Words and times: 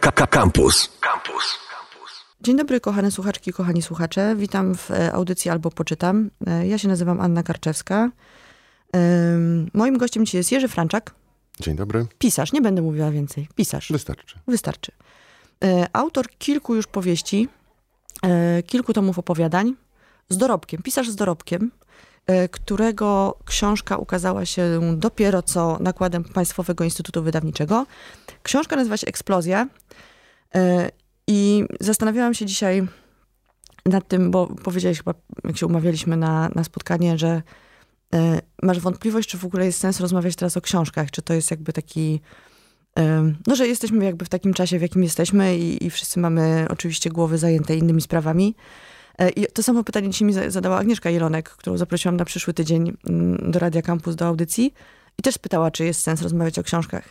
Campus. 0.00 0.90
Campus. 1.00 1.58
Dzień 2.40 2.56
dobry, 2.56 2.80
kochane 2.80 3.10
słuchaczki, 3.10 3.52
kochani 3.52 3.82
słuchacze. 3.82 4.34
Witam 4.36 4.74
w 4.74 4.90
e, 4.90 5.12
audycji 5.12 5.50
Albo 5.50 5.70
Poczytam. 5.70 6.30
E, 6.46 6.66
Ja 6.66 6.78
się 6.78 6.88
nazywam 6.88 7.20
Anna 7.20 7.42
Karczewska. 7.42 8.10
Moim 9.74 9.98
gościem 9.98 10.26
dzisiaj 10.26 10.38
jest 10.38 10.52
Jerzy 10.52 10.68
Franczak, 10.68 11.14
Dzień 11.60 11.76
dobry. 11.76 12.06
pisarz, 12.18 12.52
nie 12.52 12.60
będę 12.60 12.82
mówiła 12.82 13.10
więcej, 13.10 13.48
pisarz, 13.54 13.88
Wystarczy. 13.92 14.38
wystarczy. 14.48 14.92
E, 15.64 15.86
Autor 15.92 16.26
kilku 16.38 16.74
już 16.74 16.86
powieści, 16.86 17.48
kilku 18.66 18.92
tomów 18.92 19.18
opowiadań, 19.18 19.74
z 20.28 20.36
dorobkiem, 20.36 20.82
pisarz 20.82 21.10
z 21.10 21.16
dorobkiem, 21.16 21.70
którego 22.50 23.38
książka 23.44 23.96
ukazała 23.96 24.46
się 24.46 24.80
dopiero 24.96 25.42
co 25.42 25.78
nakładem 25.80 26.24
Państwowego 26.24 26.84
Instytutu 26.84 27.22
Wydawniczego. 27.22 27.86
Książka 28.42 28.76
nazywa 28.76 28.96
się 28.96 29.06
Eksplozja 29.06 29.68
e, 30.54 30.90
i 31.26 31.64
zastanawiałam 31.80 32.34
się 32.34 32.46
dzisiaj 32.46 32.86
nad 33.86 34.08
tym, 34.08 34.30
bo 34.30 34.46
powiedziałeś 34.46 34.98
chyba, 34.98 35.14
jak 35.44 35.56
się 35.56 35.66
umawialiśmy 35.66 36.16
na, 36.16 36.50
na 36.54 36.64
spotkanie, 36.64 37.18
że 37.18 37.42
e, 38.14 38.40
masz 38.62 38.80
wątpliwość, 38.80 39.28
czy 39.28 39.38
w 39.38 39.44
ogóle 39.44 39.66
jest 39.66 39.80
sens 39.80 40.00
rozmawiać 40.00 40.36
teraz 40.36 40.56
o 40.56 40.60
książkach, 40.60 41.10
czy 41.10 41.22
to 41.22 41.34
jest 41.34 41.50
jakby 41.50 41.72
taki, 41.72 42.20
e, 42.98 43.32
no 43.46 43.56
że 43.56 43.66
jesteśmy 43.66 44.04
jakby 44.04 44.24
w 44.24 44.28
takim 44.28 44.54
czasie, 44.54 44.78
w 44.78 44.82
jakim 44.82 45.02
jesteśmy 45.02 45.58
i, 45.58 45.86
i 45.86 45.90
wszyscy 45.90 46.20
mamy 46.20 46.66
oczywiście 46.70 47.10
głowy 47.10 47.38
zajęte 47.38 47.76
innymi 47.76 48.02
sprawami. 48.02 48.54
E, 49.18 49.30
I 49.30 49.46
to 49.46 49.62
samo 49.62 49.84
pytanie 49.84 50.10
dzisiaj 50.10 50.26
mi 50.26 50.32
za- 50.32 50.50
zadała 50.50 50.76
Agnieszka 50.78 51.10
Jelonek, 51.10 51.50
którą 51.50 51.76
zaprosiłam 51.76 52.16
na 52.16 52.24
przyszły 52.24 52.54
tydzień 52.54 52.96
mm, 53.06 53.50
do 53.50 53.58
Radia 53.58 53.82
Campus, 53.82 54.14
do 54.14 54.26
audycji 54.26 54.74
i 55.18 55.22
też 55.22 55.34
spytała, 55.34 55.70
czy 55.70 55.84
jest 55.84 56.00
sens 56.00 56.22
rozmawiać 56.22 56.58
o 56.58 56.62
książkach. 56.62 57.04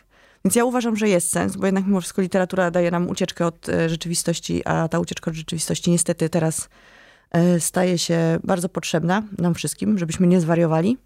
Więc 0.45 0.55
ja 0.55 0.65
uważam, 0.65 0.95
że 0.95 1.09
jest 1.09 1.31
sens, 1.31 1.55
bo 1.55 1.65
jednak 1.65 1.85
mimo 1.85 2.01
wszystko 2.01 2.21
literatura 2.21 2.71
daje 2.71 2.91
nam 2.91 3.09
ucieczkę 3.09 3.45
od 3.45 3.69
e, 3.69 3.89
rzeczywistości, 3.89 4.61
a 4.65 4.87
ta 4.87 4.99
ucieczka 4.99 5.31
od 5.31 5.37
rzeczywistości 5.37 5.91
niestety 5.91 6.29
teraz 6.29 6.69
e, 7.31 7.59
staje 7.59 7.97
się 7.97 8.39
bardzo 8.43 8.69
potrzebna 8.69 9.23
nam 9.37 9.53
wszystkim, 9.53 9.97
żebyśmy 9.97 10.27
nie 10.27 10.41
zwariowali. 10.41 10.97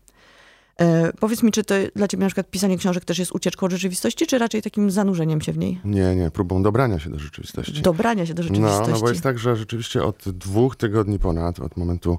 E, 0.82 1.14
Powiedz 1.20 1.44
mi, 1.44 1.52
czy 1.52 1.64
to 1.64 1.76
dla 1.96 2.08
ciebie 2.08 2.22
na 2.22 2.28
przykład 2.28 2.50
pisanie 2.50 2.78
książek 2.78 3.06
też 3.06 3.20
jest 3.20 3.32
ucieczką 3.32 3.66
od 3.66 3.72
rzeczywistości, 3.72 4.28
czy 4.28 4.38
raczej 4.38 4.62
takim 4.62 4.92
zanurzeniem 4.92 5.42
się 5.42 5.54
w 5.54 5.58
niej? 5.58 5.80
Nie, 5.86 6.16
nie, 6.16 6.32
próbą 6.32 6.64
dobrania 6.64 7.00
się 7.00 7.10
do 7.10 7.20
rzeczywistości. 7.20 7.82
Dobrania 7.82 8.26
się 8.26 8.34
do 8.34 8.44
rzeczywistości. 8.44 8.92
No, 8.92 8.96
no 8.96 9.02
bo 9.02 9.10
jest 9.10 9.22
tak, 9.22 9.40
że 9.40 9.56
rzeczywiście 9.56 10.04
od 10.04 10.24
dwóch 10.30 10.76
tygodni 10.76 11.20
ponad, 11.20 11.60
od 11.60 11.78
momentu 11.78 12.18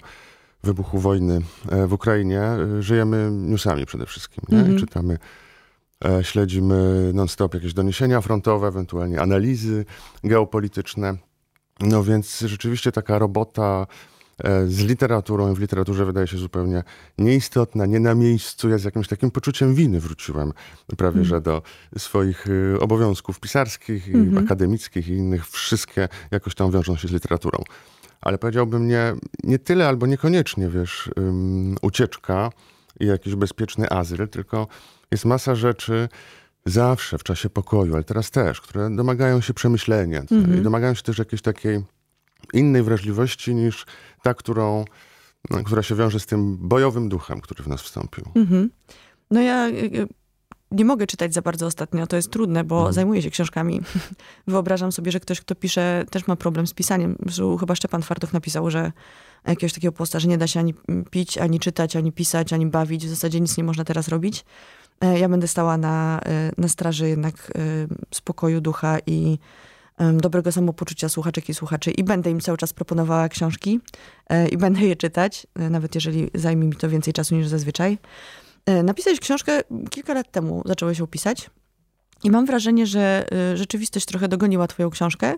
wybuchu 0.65 0.99
wojny 0.99 1.41
e, 1.69 1.87
w 1.87 1.93
Ukrainie, 1.93 2.41
e, 2.41 2.83
żyjemy 2.83 3.31
newsami 3.33 3.87
przede 3.87 4.07
wszystkim. 4.07 4.45
Mhm. 4.59 4.79
Czytamy, 4.79 5.19
śledzimy 6.23 7.11
non-stop 7.15 7.55
jakieś 7.55 7.75
doniesienia 7.75 8.21
frontowe, 8.21 8.69
ewentualnie 8.69 9.21
analizy 9.21 9.85
geopolityczne. 10.25 11.17
No 11.81 12.05
więc 12.05 12.41
rzeczywiście 12.41 12.93
taka 12.93 13.19
robota 13.19 13.87
z 14.67 14.79
literaturą, 14.79 15.55
w 15.55 15.59
literaturze 15.59 16.05
wydaje 16.05 16.27
się 16.27 16.39
zupełnie 16.39 16.83
nieistotna, 17.19 17.87
nie 17.87 18.01
na 18.01 18.15
miejscu. 18.15 18.69
Ja 18.69 18.79
z 18.79 18.85
jakimś 18.85 19.09
takim 19.09 19.31
poczuciem 19.31 19.75
winy 19.75 20.01
wróciłem 20.01 20.53
prawie, 20.97 21.25
że 21.25 21.41
do 21.41 21.63
swoich 21.99 22.47
y, 22.47 22.77
obowiązków 22.81 23.41
pisarskich, 23.41 24.09
i 24.09 24.15
Mhm. 24.15 24.45
akademickich 24.45 25.09
i 25.09 25.13
innych. 25.13 25.47
Wszystkie 25.49 26.09
jakoś 26.31 26.55
tam 26.55 26.71
wiążą 26.71 26.97
się 26.97 27.09
z 27.09 27.11
literaturą. 27.13 27.59
Ale 28.21 28.39
powiedziałbym 28.39 28.89
nie, 28.89 29.13
nie 29.45 29.59
tyle 29.59 29.89
albo 29.89 30.07
niekoniecznie, 30.07 30.69
wiesz, 30.69 31.11
ym, 31.19 31.77
ucieczka 31.83 32.51
i 33.01 33.07
jakiś 33.07 33.35
bezpieczny 33.35 33.89
azyl, 33.91 34.29
tylko 34.29 34.67
jest 35.11 35.25
masa 35.25 35.55
rzeczy 35.55 36.09
zawsze 36.67 37.19
w 37.19 37.23
czasie 37.23 37.51
pokoju, 37.51 37.95
ale 37.95 38.05
teraz 38.05 38.31
też, 38.31 38.61
które 38.61 38.91
domagają 38.97 39.41
się 39.41 39.55
przemyślenia 39.55 40.21
Mhm. 40.21 40.59
i 40.59 40.63
domagają 40.63 40.95
się 40.95 41.03
też 41.03 41.19
jakiejś 41.19 41.43
takiej 41.43 41.85
innej 42.53 42.83
wrażliwości 42.83 43.55
niż 43.55 43.87
ta, 44.23 44.35
którą, 44.35 44.85
no, 45.51 45.65
która 45.65 45.83
się 45.83 45.95
wiąże 45.95 46.21
z 46.21 46.27
tym 46.27 46.57
bojowym 46.69 47.09
duchem, 47.09 47.41
który 47.41 47.65
w 47.65 47.69
nas 47.69 47.83
wstąpił. 47.83 48.25
Mhm. 48.35 48.71
No 49.31 49.41
ja 49.41 49.69
y, 49.69 49.73
y, 49.73 50.09
nie 50.71 50.85
mogę 50.85 51.07
czytać 51.07 51.35
za 51.35 51.43
bardzo 51.43 51.67
ostatnio, 51.67 52.07
to 52.07 52.17
jest 52.17 52.31
trudne, 52.31 52.65
bo 52.65 52.77
Mhm. 52.77 52.93
zajmuję 52.95 53.23
się 53.23 53.31
książkami. 53.31 53.81
Wyobrażam 54.47 54.93
sobie, 54.93 55.13
że 55.13 55.21
ktoś, 55.21 55.41
kto 55.41 55.55
pisze, 55.55 56.05
też 56.11 56.27
ma 56.27 56.37
problem 56.37 56.67
z 56.67 56.75
pisaniem. 56.75 57.17
Chyba 57.61 57.75
Szczepan 57.75 58.03
Twardoch 58.03 58.33
napisał, 58.33 58.71
że 58.71 58.93
jakiegoś 59.47 59.73
takiego 59.73 59.93
posta, 59.93 60.21
że 60.21 60.29
nie 60.29 60.39
da 60.39 60.47
się 60.47 60.61
ani 60.61 60.75
pić, 61.11 61.39
ani 61.39 61.61
czytać, 61.61 61.97
ani 61.97 62.13
pisać, 62.13 62.53
ani 62.53 62.67
bawić. 62.67 63.07
W 63.07 63.11
zasadzie 63.11 63.41
nic 63.41 63.57
nie 63.57 63.65
można 63.65 63.85
teraz 63.85 64.09
robić. 64.09 64.45
E, 65.01 65.19
Ja 65.19 65.29
będę 65.29 65.49
stała 65.49 65.77
na, 65.77 66.21
e, 66.27 66.51
na 66.59 66.69
straży 66.69 67.09
jednak 67.09 67.35
e, 67.35 67.61
spokoju 68.15 68.61
ducha 68.61 68.99
i 69.07 69.39
dobrego 70.15 70.53
samopoczucia 70.53 71.09
słuchaczek 71.09 71.49
i 71.49 71.55
słuchaczy 71.55 71.91
i 71.91 72.05
będę 72.05 72.31
im 72.31 72.41
cały 72.41 72.59
czas 72.59 72.73
proponowała 72.73 73.29
książki 73.29 73.81
e, 74.29 74.49
i 74.49 74.57
będę 74.57 74.81
je 74.81 74.97
czytać, 74.97 75.47
e, 75.55 75.71
nawet 75.71 75.95
jeżeli 75.95 76.31
zajmie 76.35 76.67
mi 76.67 76.77
to 76.77 76.89
więcej 76.89 77.13
czasu 77.13 77.35
niż 77.35 77.49
zazwyczaj. 77.49 77.99
E, 78.67 78.83
Napisałeś 78.83 79.21
książkę 79.21 79.61
kilka 79.91 80.15
lat 80.15 80.31
temu, 80.31 80.63
zacząłeś 80.67 80.99
ją 80.99 81.07
pisać 81.07 81.51
i 82.25 82.31
mam 82.31 82.47
wrażenie, 82.47 82.87
że 82.87 83.27
rzeczywistość 83.55 84.07
trochę 84.07 84.29
dogoniła 84.29 84.67
twoją 84.67 84.91
książkę, 84.91 85.35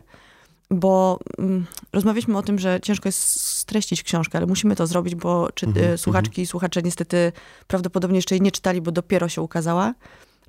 bo 0.71 1.19
mm, 1.38 1.66
rozmawialiśmy 1.92 2.38
o 2.38 2.42
tym, 2.42 2.59
że 2.59 2.81
ciężko 2.82 3.09
jest 3.09 3.41
streścić 3.41 4.03
książkę, 4.03 4.38
ale 4.38 4.47
musimy 4.47 4.77
to 4.77 4.87
zrobić, 4.87 5.15
bo 5.15 5.48
czy, 5.54 5.66
Mhm, 5.66 5.94
e, 5.94 5.98
słuchaczki 5.98 6.42
i 6.42 6.47
słuchacze 6.47 6.82
niestety 6.82 7.32
prawdopodobnie 7.66 8.19
jeszcze 8.19 8.34
jej 8.34 8.42
nie 8.42 8.53
czytali, 8.53 8.81
bo 8.81 8.92
dopiero 8.92 9.28
się 9.28 9.42
ukazała. 9.42 9.94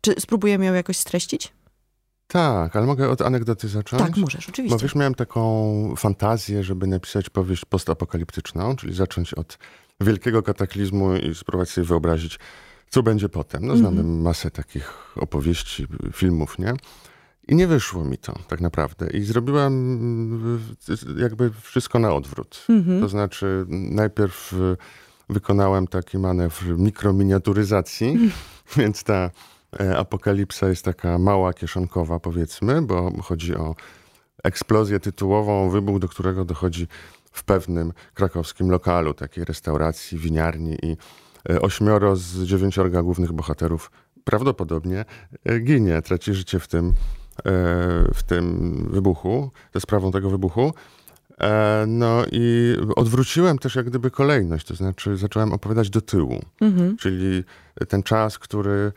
Czy 0.01 0.15
spróbujemy 0.19 0.65
ją 0.65 0.73
jakoś 0.73 0.97
streścić? 0.97 1.53
Tak, 2.31 2.75
ale 2.75 2.85
mogę 2.85 3.09
od 3.09 3.21
anegdoty 3.21 3.67
zacząć? 3.67 4.03
Tak, 4.03 4.17
możesz, 4.17 4.49
oczywiście. 4.49 4.75
Bo 4.77 4.81
wiesz, 4.81 4.95
miałem 4.95 5.15
taką 5.15 5.93
fantazję, 5.97 6.63
żeby 6.63 6.87
napisać 6.87 7.29
powieść 7.29 7.65
postapokaliptyczną, 7.65 8.75
czyli 8.75 8.93
zacząć 8.93 9.33
od 9.33 9.57
wielkiego 10.01 10.43
kataklizmu 10.43 11.15
i 11.15 11.35
spróbować 11.35 11.69
sobie 11.69 11.87
wyobrazić, 11.87 12.39
co 12.89 13.03
będzie 13.03 13.29
potem. 13.29 13.67
No, 13.67 13.77
znamy 13.77 13.99
Mhm. 13.99 14.21
masę 14.21 14.51
takich 14.51 14.93
opowieści, 15.15 15.87
filmów, 16.13 16.59
nie? 16.59 16.73
I 17.47 17.55
nie 17.55 17.67
wyszło 17.67 18.03
mi 18.03 18.17
to 18.17 18.33
tak 18.47 18.61
naprawdę. 18.61 19.09
I 19.09 19.23
zrobiłem 19.23 19.73
mm, 19.73 20.59
jakby 21.17 21.51
wszystko 21.61 21.99
na 21.99 22.13
odwrót. 22.13 22.65
Mhm. 22.69 23.01
To 23.01 23.09
znaczy, 23.09 23.65
najpierw 23.69 24.53
y, 24.53 24.77
wykonałem 25.29 25.87
taki 25.87 26.17
manewr 26.17 26.77
mikrominiaturyzacji, 26.77 28.31
więc 28.77 29.03
ta 29.03 29.29
apokalipsa 29.97 30.67
jest 30.69 30.85
taka 30.85 31.17
mała, 31.19 31.53
kieszonkowa, 31.53 32.19
powiedzmy, 32.19 32.81
bo 32.81 33.11
chodzi 33.21 33.55
o 33.55 33.75
eksplozję 34.43 34.99
tytułową, 34.99 35.69
wybuch, 35.69 35.99
do 35.99 36.07
którego 36.07 36.45
dochodzi 36.45 36.87
w 37.31 37.43
pewnym 37.43 37.93
krakowskim 38.13 38.71
lokalu, 38.71 39.13
takiej 39.13 39.45
restauracji, 39.45 40.17
winiarni 40.17 40.77
i 40.83 40.97
e, 41.49 41.61
ośmioro 41.61 42.15
z 42.15 42.43
dziewięciorga 42.43 43.01
głównych 43.01 43.31
bohaterów 43.31 43.91
prawdopodobnie 44.23 45.05
e, 45.45 45.59
ginie, 45.59 46.01
traci 46.01 46.33
życie 46.33 46.59
w 46.59 46.67
tym, 46.67 46.87
e, 46.87 46.93
w 48.13 48.23
tym 48.25 48.75
wybuchu, 48.91 49.51
ze 49.73 49.79
sprawą 49.79 50.11
tego 50.11 50.29
wybuchu. 50.29 50.73
E, 51.41 51.85
No 51.87 52.23
i 52.31 52.75
odwróciłem 52.95 53.57
też 53.57 53.75
jak 53.75 53.85
gdyby 53.85 54.11
kolejność, 54.11 54.67
to 54.67 54.75
znaczy 54.75 55.17
zacząłem 55.17 55.53
opowiadać 55.53 55.89
do 55.89 56.01
tyłu, 56.01 56.39
Mhm. 56.61 56.97
czyli 56.97 57.43
ten 57.87 58.03
czas, 58.03 58.39
który 58.39 58.91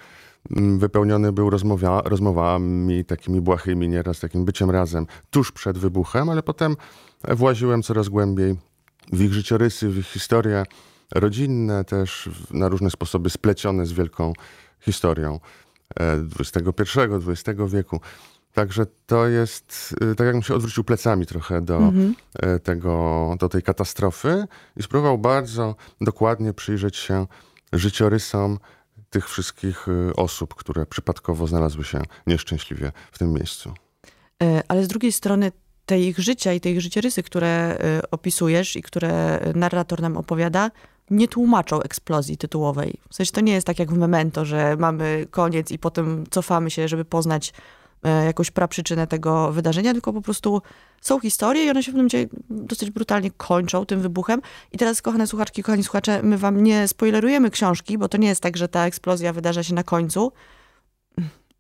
wypełniony 0.79 1.33
był 1.33 1.51
rozmowia, 1.51 2.01
rozmowami 2.05 3.05
takimi 3.05 3.41
błahymi, 3.41 3.89
nieraz 3.89 4.21
takim 4.21 4.45
byciem 4.45 4.71
razem, 4.71 5.07
tuż 5.31 5.53
przed 5.53 5.79
wybuchem, 5.79 6.29
ale 6.29 6.43
potem 6.43 6.77
właziłem 7.29 7.83
coraz 7.83 8.09
głębiej 8.09 8.57
w 9.13 9.23
ich 9.23 9.33
życiorysy, 9.33 9.89
w 9.89 9.99
ich 9.99 10.07
historie 10.07 10.65
rodzinne, 11.15 11.85
też 11.85 12.31
na 12.51 12.69
różne 12.69 12.91
sposoby 12.91 13.31
splecione 13.31 13.87
z 13.87 13.93
wielką 13.93 14.33
historią 14.81 15.41
e, 16.01 16.17
XXI-XX 16.39 17.69
wieku. 17.69 18.01
Także 18.53 18.87
to 19.07 19.29
jest, 19.29 19.95
y, 20.13 20.15
tak 20.15 20.27
jakbym 20.27 20.43
się 20.43 20.55
odwrócił 20.55 20.85
plecami 20.85 21.27
trochę 21.27 21.61
do, 21.63 21.77
Mhm. 21.77 22.15
e, 22.35 22.59
tego, 22.59 23.35
do 23.39 23.49
tej 23.49 23.63
katastrofy 23.63 24.45
i 24.77 24.83
spróbował 24.83 25.19
bardzo 25.19 25.75
dokładnie 26.01 26.53
przyjrzeć 26.53 26.97
się 26.97 27.27
życiorysom 27.73 28.59
tych 29.15 29.29
wszystkich 29.29 29.89
y, 29.89 30.17
osób, 30.17 30.55
które 30.55 30.87
przypadkowo 30.87 31.47
znalazły 31.47 31.85
się 31.85 32.03
nieszczęśliwie 32.27 32.93
w 33.13 33.19
tym 33.19 33.33
miejscu. 33.33 33.75
E, 34.43 34.63
Ale 34.69 34.85
z 34.85 34.89
drugiej 34.89 35.13
strony 35.13 35.53
te 35.87 36.01
ich 36.01 36.19
życia 36.19 36.53
i 36.53 36.61
te 36.61 36.71
ich 36.71 36.81
życiorysy, 36.81 37.23
które 37.23 37.49
e, 37.49 38.11
opisujesz 38.11 38.77
i 38.77 38.83
które 38.83 39.41
narrator 39.55 40.03
nam 40.03 40.17
opowiada, 40.17 40.71
nie 41.11 41.29
tłumaczą 41.29 41.83
eksplozji 41.83 42.37
tytułowej. 42.37 43.01
W 43.11 43.15
sensie 43.15 43.33
to 43.33 43.41
nie 43.41 43.53
jest 43.53 43.67
tak 43.67 43.79
jak 43.79 43.93
w 43.93 43.99
Memento, 43.99 44.45
że 44.45 44.77
mamy 44.79 45.27
koniec 45.31 45.71
i 45.71 45.79
potem 45.79 46.25
cofamy 46.31 46.71
się, 46.71 46.89
żeby 46.89 47.05
poznać 47.05 47.53
jakąś 48.27 48.51
praprzyczynę 48.51 49.07
tego 49.07 49.53
wydarzenia, 49.53 49.93
tylko 49.93 50.13
po 50.13 50.23
prostu 50.23 50.63
są 51.01 51.21
historie 51.21 51.65
i 51.65 51.71
one 51.71 51.83
się 51.83 51.93
w 51.93 51.95
pewnym 51.95 52.09
momencie 52.13 52.37
dosyć 52.51 52.91
brutalnie 52.91 53.31
kończą 53.31 53.87
tym 53.87 54.01
wybuchem. 54.01 54.41
I 54.73 54.79
teraz, 54.79 55.03
kochane 55.03 55.27
słuchaczki, 55.27 55.63
kochani 55.63 55.85
słuchacze, 55.85 56.23
my 56.23 56.39
wam 56.39 56.63
nie 56.63 56.89
spoilerujemy 56.89 57.51
książki, 57.51 57.99
bo 57.99 58.09
to 58.09 58.19
nie 58.19 58.29
jest 58.29 58.41
tak, 58.41 58.57
że 58.57 58.69
ta 58.69 58.87
eksplozja 58.87 59.33
wydarza 59.33 59.63
się 59.63 59.75
na 59.75 59.83
końcu. 59.83 60.33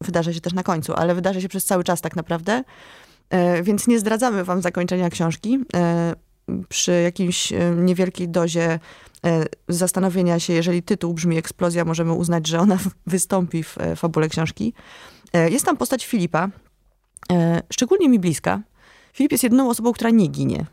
wydarza 0.00 0.32
się 0.32 0.40
też 0.40 0.52
na 0.52 0.62
końcu, 0.62 0.94
ale 0.94 1.14
wydarza 1.14 1.40
się 1.40 1.48
przez 1.48 1.64
cały 1.64 1.84
czas 1.84 2.00
tak 2.00 2.16
naprawdę. 2.16 2.64
E, 3.30 3.62
więc 3.62 3.86
nie 3.86 3.98
zdradzamy 3.98 4.44
wam 4.44 4.62
zakończenia 4.62 5.10
książki. 5.10 5.58
E, 5.74 6.14
przy 6.68 7.02
jakiejś 7.02 7.52
e, 7.52 7.70
niewielkiej 7.70 8.28
dozie 8.28 8.78
e, 9.26 9.44
zastanowienia 9.68 10.40
się, 10.40 10.52
jeżeli 10.52 10.82
tytuł 10.82 11.14
brzmi 11.14 11.38
Eksplozja, 11.38 11.84
możemy 11.84 12.12
uznać, 12.12 12.46
że 12.46 12.60
ona 12.60 12.78
wystąpi 13.06 13.62
w 13.62 13.78
e, 13.78 13.96
fabule 13.96 14.28
książki. 14.28 14.74
E, 15.34 15.50
Jest 15.50 15.66
tam 15.66 15.76
postać 15.76 16.06
Filipa, 16.06 16.48
e, 17.32 17.62
szczególnie 17.72 18.08
mi 18.08 18.18
bliska. 18.18 18.60
Filip 19.12 19.32
jest 19.32 19.44
jedyną 19.44 19.70
osobą, 19.70 19.92
która 19.92 20.10
nie 20.10 20.26
ginie, 20.28 20.66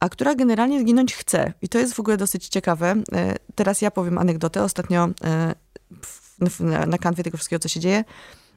a 0.00 0.08
która 0.08 0.34
generalnie 0.34 0.80
zginąć 0.80 1.14
chce. 1.14 1.52
I 1.62 1.68
to 1.68 1.78
jest 1.78 1.94
w 1.94 2.00
ogóle 2.00 2.16
dosyć 2.16 2.48
ciekawe. 2.48 2.94
E, 3.12 3.34
Teraz 3.54 3.82
ja 3.82 3.90
powiem 3.90 4.18
anegdotę. 4.18 4.62
Ostatnio 4.62 5.08
na 6.86 6.98
kanwie 6.98 7.24
tego 7.24 7.36
wszystkiego, 7.36 7.60
co 7.60 7.68
się 7.68 7.80
dzieje, 7.80 8.04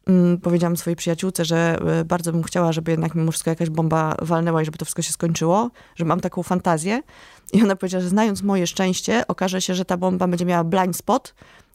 mm, 0.08 0.38
powiedziałam 0.38 0.78
swojej 0.78 0.96
przyjaciółce, 0.96 1.46
że 1.46 1.80
bardzo 2.06 2.32
bym 2.32 2.44
chciała, 2.44 2.72
żeby 2.72 2.92
jednak 2.92 3.16
mimo 3.16 3.32
wszystko 3.32 3.50
jakaś 3.50 3.70
bomba 3.70 4.16
walnęła 4.22 4.62
i 4.62 4.66
żeby 4.66 4.78
to 4.78 4.86
wszystko 4.86 5.02
się 5.02 5.12
skończyło, 5.12 5.72
że 5.96 6.06
mam 6.06 6.20
taką 6.20 6.44
fantazję. 6.44 7.02
I 7.54 7.64
ona 7.64 7.76
powiedziała, 7.76 8.02
że 8.02 8.10
znając 8.10 8.42
moje 8.42 8.68
szczęście, 8.68 9.28
okaże 9.28 9.62
się, 9.62 9.76
że 9.76 9.86
ta 9.86 9.98
bomba 9.98 10.28
będzie 10.28 10.46
miała 10.46 10.64
blind 10.64 10.98
spot 10.98 11.34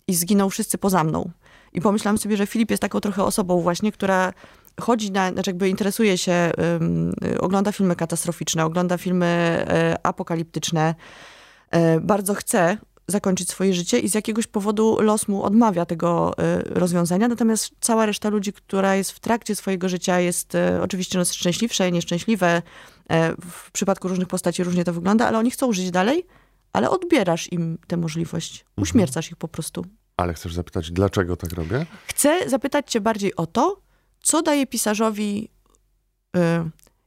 i 0.09 0.15
zginą 0.15 0.51
wszyscy 0.51 0.79
poza 0.79 1.05
mną. 1.05 1.31
I 1.77 1.81
pomyślałam 1.81 2.19
sobie, 2.19 2.37
że 2.37 2.47
Filip 2.47 2.71
jest 2.71 2.81
taką 2.81 3.01
trochę 3.01 3.25
osobą 3.25 3.61
właśnie, 3.61 3.93
która 3.93 4.33
chodzi 4.81 5.11
na, 5.13 5.33
znaczy 5.33 5.51
jakby 5.51 5.69
interesuje 5.69 6.19
się, 6.19 6.51
y, 7.25 7.41
ogląda 7.41 7.73
filmy 7.73 7.97
katastroficzne, 7.97 8.65
ogląda 8.65 8.99
filmy 8.99 9.65
y, 9.93 9.97
apokaliptyczne, 10.03 10.95
y, 11.75 12.01
bardzo 12.01 12.35
chce 12.35 12.79
zakończyć 13.09 13.51
swoje 13.51 13.75
życie 13.75 13.99
i 13.99 14.09
z 14.09 14.15
jakiegoś 14.15 14.47
powodu 14.47 15.01
los 15.01 15.29
mu 15.29 15.43
odmawia 15.43 15.87
tego 15.87 16.35
rozwiązania, 16.65 17.29
natomiast 17.29 17.71
cała 17.81 18.07
reszta 18.07 18.29
ludzi, 18.29 18.53
która 18.53 18.97
jest 18.97 19.11
w 19.11 19.21
trakcie 19.21 19.57
swojego 19.57 19.89
życia 19.89 20.21
jest 20.21 20.53
oczywiście 20.83 21.19
no, 21.19 21.25
szczęśliwsze, 21.25 21.93
nieszczęśliwe, 21.93 22.63
w 23.51 23.71
przypadku 23.71 24.09
różnych 24.09 24.29
postaci 24.29 24.65
różnie 24.65 24.85
to 24.85 24.93
wygląda, 24.93 25.27
ale 25.27 25.39
oni 25.39 25.51
chcą 25.51 25.73
żyć 25.73 25.91
dalej, 25.91 26.27
ale 26.73 26.91
odbierasz 26.91 27.53
im 27.53 27.79
tę 27.87 27.97
możliwość, 27.97 28.65
uśmiercasz 28.77 29.31
ich 29.31 29.37
po 29.37 29.49
prostu. 29.49 29.85
Ale 30.17 30.35
chcesz 30.35 30.55
zapytać, 30.55 30.91
dlaczego 30.91 31.37
tak 31.37 31.53
robię? 31.53 31.87
Chcę 32.07 32.49
zapytać 32.51 32.91
cię 32.91 33.01
bardziej 33.01 33.37
o 33.37 33.47
to, 33.47 33.81
co 34.23 34.43
daje 34.43 34.67
pisarzowi, 34.67 35.49
y, 36.37 36.41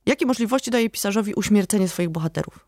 jakie 0.05 0.25
możliwości 0.25 0.71
daje 0.71 0.89
pisarzowi 0.89 1.33
uśmiercenie 1.33 1.87
swoich 1.87 2.09
bohaterów? 2.09 2.65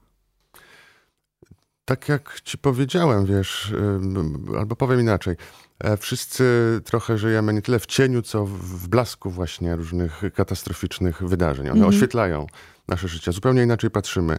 Tak 1.86 2.10
jak 2.10 2.42
ci 2.44 2.58
powiedziałem, 2.58 3.26
wiesz, 3.26 3.72
ym, 3.72 4.46
albo 4.58 4.76
powiem 4.76 5.00
inaczej. 5.00 5.36
E, 5.80 5.98
Wszyscy 5.98 6.44
trochę 6.86 7.18
żyjemy 7.18 7.54
nie 7.54 7.62
tyle 7.62 7.80
w 7.80 7.86
cieniu, 7.86 8.22
co 8.22 8.46
w- 8.46 8.88
blasku 8.88 9.30
właśnie 9.30 9.76
różnych 9.76 10.22
katastroficznych 10.36 11.24
wydarzeń. 11.24 11.66
One 11.66 11.72
Mhm. 11.74 11.90
oświetlają 11.90 12.48
nasze 12.88 13.08
życie. 13.08 13.32
Zupełnie 13.32 13.64
inaczej 13.64 13.90
patrzymy 13.92 14.38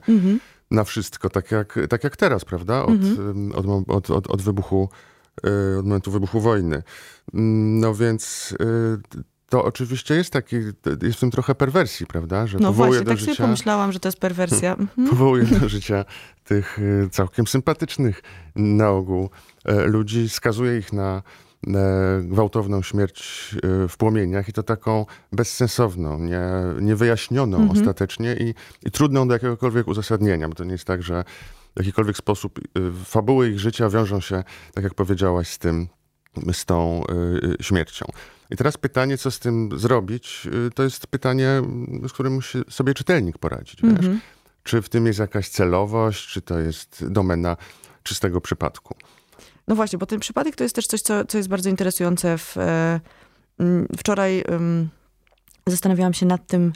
na 0.70 0.84
wszystko, 0.84 1.30
tak 1.30 1.50
jak, 1.50 1.78
tak 1.88 2.04
jak 2.04 2.16
teraz, 2.16 2.44
prawda? 2.44 2.82
Od, 2.82 2.90
Mhm. 2.90 3.28
ym, 3.30 3.52
od, 3.52 3.88
od, 3.88 4.10
od, 4.10 4.26
od 4.30 4.42
wybuchu, 4.42 4.88
y, 4.92 5.11
od 5.78 5.84
momentu 5.86 6.10
wybuchu 6.10 6.40
wojny. 6.40 6.82
Mm, 7.34 7.80
No 7.80 7.94
więc 7.94 8.54
y, 8.60 9.22
to 9.48 9.64
oczywiście 9.64 10.14
jest 10.14 10.30
taki, 10.30 10.56
jest 11.02 11.16
w 11.16 11.20
tym 11.20 11.30
trochę 11.30 11.54
perwersji, 11.54 12.06
prawda? 12.06 12.46
Że 12.46 12.58
No 12.58 12.72
właśnie, 12.72 12.98
do 12.98 13.10
tak 13.10 13.18
sobie 13.18 13.30
życia 13.32 13.44
pomyślałam, 13.44 13.92
że 13.92 14.00
to 14.00 14.08
jest 14.08 14.18
perwersja. 14.20 14.72
Mhm. 14.72 15.08
powołuje 15.08 15.44
do 15.44 15.68
życia 15.68 16.04
tych 16.44 16.78
y, 16.78 17.08
całkiem 17.10 17.46
sympatycznych 17.46 18.22
na 18.56 18.90
ogół 18.90 19.30
e, 19.64 19.86
ludzi, 19.86 20.28
skazuje 20.28 20.78
ich 20.78 20.92
na 20.92 21.22
gwałtowną 22.22 22.82
śmierć 22.82 23.50
e, 23.84 23.88
w 23.88 23.96
płomieniach 23.96 24.48
i 24.48 24.52
to 24.52 24.62
taką 24.62 25.06
bezsensowną, 25.32 26.18
nie, 26.18 26.40
niewyjaśnioną 26.80 27.56
Mhm. 27.56 27.78
ostatecznie 27.78 28.34
i, 28.34 28.54
i 28.86 28.90
trudną 28.90 29.28
do 29.28 29.34
jakiegokolwiek 29.34 29.88
uzasadnienia, 29.88 30.48
bo 30.48 30.54
to 30.54 30.64
nie 30.64 30.72
jest 30.72 30.84
tak, 30.84 31.02
że 31.02 31.24
w 31.76 31.78
jakikolwiek 31.78 32.16
sposób 32.16 32.58
y, 32.58 32.62
fabuły 33.04 33.50
ich 33.50 33.60
życia 33.60 33.88
wiążą 33.88 34.20
się, 34.20 34.44
tak 34.74 34.84
jak 34.84 34.94
powiedziałaś, 34.94 35.48
z 35.48 35.58
tym, 35.58 35.88
z 36.52 36.64
tą 36.64 37.04
y, 37.42 37.56
y, 37.60 37.64
śmiercią. 37.64 38.06
I 38.50 38.56
teraz 38.56 38.76
pytanie, 38.76 39.18
co 39.18 39.30
z 39.30 39.38
tym 39.38 39.68
zrobić, 39.78 40.48
to 40.74 40.82
jest 40.82 41.06
pytanie, 41.06 41.48
mm, 41.48 42.08
z 42.08 42.12
którym 42.12 42.32
musi 42.32 42.58
sobie 42.70 42.94
czytelnik 42.94 43.38
poradzić. 43.38 43.82
Wiesz? 43.82 43.92
Mhm. 43.92 44.20
Czy 44.62 44.82
w 44.82 44.88
tym 44.88 45.06
jest 45.06 45.18
jakaś 45.18 45.48
celowość, 45.48 46.28
czy 46.28 46.42
to 46.42 46.58
jest 46.58 47.08
domena 47.08 47.56
czystego 48.02 48.40
przypadku? 48.40 48.94
No 49.68 49.74
właśnie, 49.74 49.98
bo 49.98 50.06
ten 50.06 50.20
przypadek 50.20 50.56
to 50.56 50.64
jest 50.64 50.76
też 50.76 50.86
coś, 50.86 51.02
co, 51.02 51.24
co 51.24 51.38
jest 51.38 51.48
bardzo 51.48 51.70
interesujące. 51.70 52.38
W, 52.38 52.56
e, 52.56 53.00
mm, 53.58 53.86
wczoraj 53.98 54.44
zastanawiałam 55.66 56.14
się 56.14 56.26
nad 56.26 56.46
tym, 56.46 56.72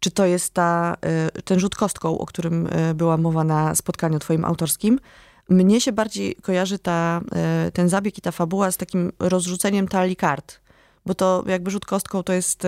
czy 0.00 0.10
to 0.10 0.26
jest 0.26 0.54
ta, 0.54 0.96
e, 1.00 1.42
ten 1.42 1.58
rzut 1.58 1.74
kostką, 1.74 2.18
o 2.18 2.26
którym 2.26 2.68
e, 2.70 2.94
była 2.94 3.16
mowa 3.16 3.44
na 3.44 3.74
spotkaniu 3.74 4.18
twoim 4.18 4.44
autorskim. 4.44 5.00
Mnie 5.48 5.80
się 5.80 5.92
bardziej 5.92 6.34
kojarzy 6.34 6.78
ta, 6.78 7.20
e, 7.32 7.70
ten 7.70 7.88
zabieg 7.88 8.18
i 8.18 8.20
ta 8.20 8.30
fabuła 8.30 8.70
z 8.70 8.76
takim 8.76 9.12
rozrzuceniem 9.18 9.88
talii 9.88 10.16
kart. 10.16 10.60
Bo 11.06 11.14
to 11.14 11.44
jakby 11.46 11.70
rzut 11.70 11.86
kostką 11.86 12.22
to 12.22 12.32
jest 12.32 12.66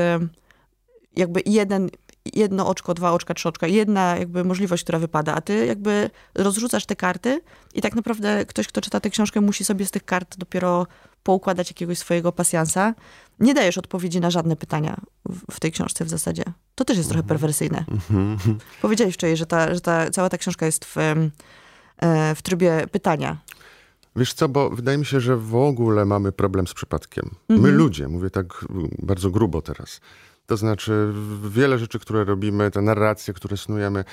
jakby 1.17 1.41
jeden, 1.47 1.91
jedno 2.35 2.67
oczko, 2.67 2.95
dwa 2.95 3.13
oczka, 3.13 3.35
trzy 3.35 3.49
oczka, 3.49 3.67
jedna 3.67 4.17
jakby 4.17 4.45
możliwość, 4.45 4.83
która 4.83 4.99
wypada, 4.99 5.35
a 5.35 5.41
ty 5.41 5.67
jakby 5.67 6.11
rozrzucasz 6.35 6.87
te 6.87 6.97
karty 6.97 7.41
i 7.75 7.81
tak 7.81 7.95
naprawdę 7.95 8.47
ktoś, 8.47 8.69
kto 8.69 8.81
czyta 8.81 9.01
tę 9.01 9.11
książkę, 9.11 9.41
musi 9.41 9.65
sobie 9.65 9.87
z 9.87 9.91
tych 9.91 10.05
kart 10.05 10.37
dopiero 10.37 10.87
poukładać 11.23 11.71
jakiegoś 11.71 11.99
swojego 11.99 12.33
pasjansa. 12.33 12.95
Nie 13.41 13.55
dajesz 13.55 13.79
odpowiedzi 13.79 14.21
na 14.21 14.31
żadne 14.31 14.57
pytania 14.57 14.97
w, 15.29 15.55
w 15.55 15.61
tej 15.61 15.73
książce 15.73 16.05
w 16.05 16.09
zasadzie. 16.09 16.45
To 16.75 16.85
też 16.85 16.97
jest 16.97 17.09
trochę 17.09 17.23
perwersyjne. 17.23 17.85
Powiedziałeś 18.83 19.15
wczoraj, 19.15 19.37
że, 19.37 19.47
ta, 19.47 19.75
że 19.75 19.81
ta, 19.81 20.11
cała 20.11 20.29
ta 20.29 20.39
książka 20.39 20.67
jest 20.67 20.85
w, 20.85 20.97
e, 20.99 22.35
w 22.35 22.43
trybie 22.43 22.87
pytania. 22.93 23.37
Wiesz 24.17 24.35
co, 24.35 24.49
bo 24.49 24.71
wydaje 24.71 24.99
mi 24.99 25.07
się, 25.07 25.21
że 25.21 25.37
w 25.37 25.55
ogóle 25.55 26.05
mamy 26.05 26.33
problem 26.33 26.67
z 26.67 26.75
przypadkiem. 26.75 27.31
My 27.49 27.57
Mhm. 27.57 27.75
ludzie, 27.77 28.09
mówię 28.09 28.31
tak 28.31 28.65
bardzo 28.99 29.31
grubo 29.31 29.63
teraz. 29.63 30.01
To 30.47 30.57
znaczy, 30.57 31.13
wiele 31.51 31.79
rzeczy, 31.79 31.99
które 31.99 32.25
robimy, 32.25 32.71
te 32.71 32.83
narracje, 32.83 33.35
które 33.35 33.57
snujemy, 33.57 33.99
em, 33.99 34.05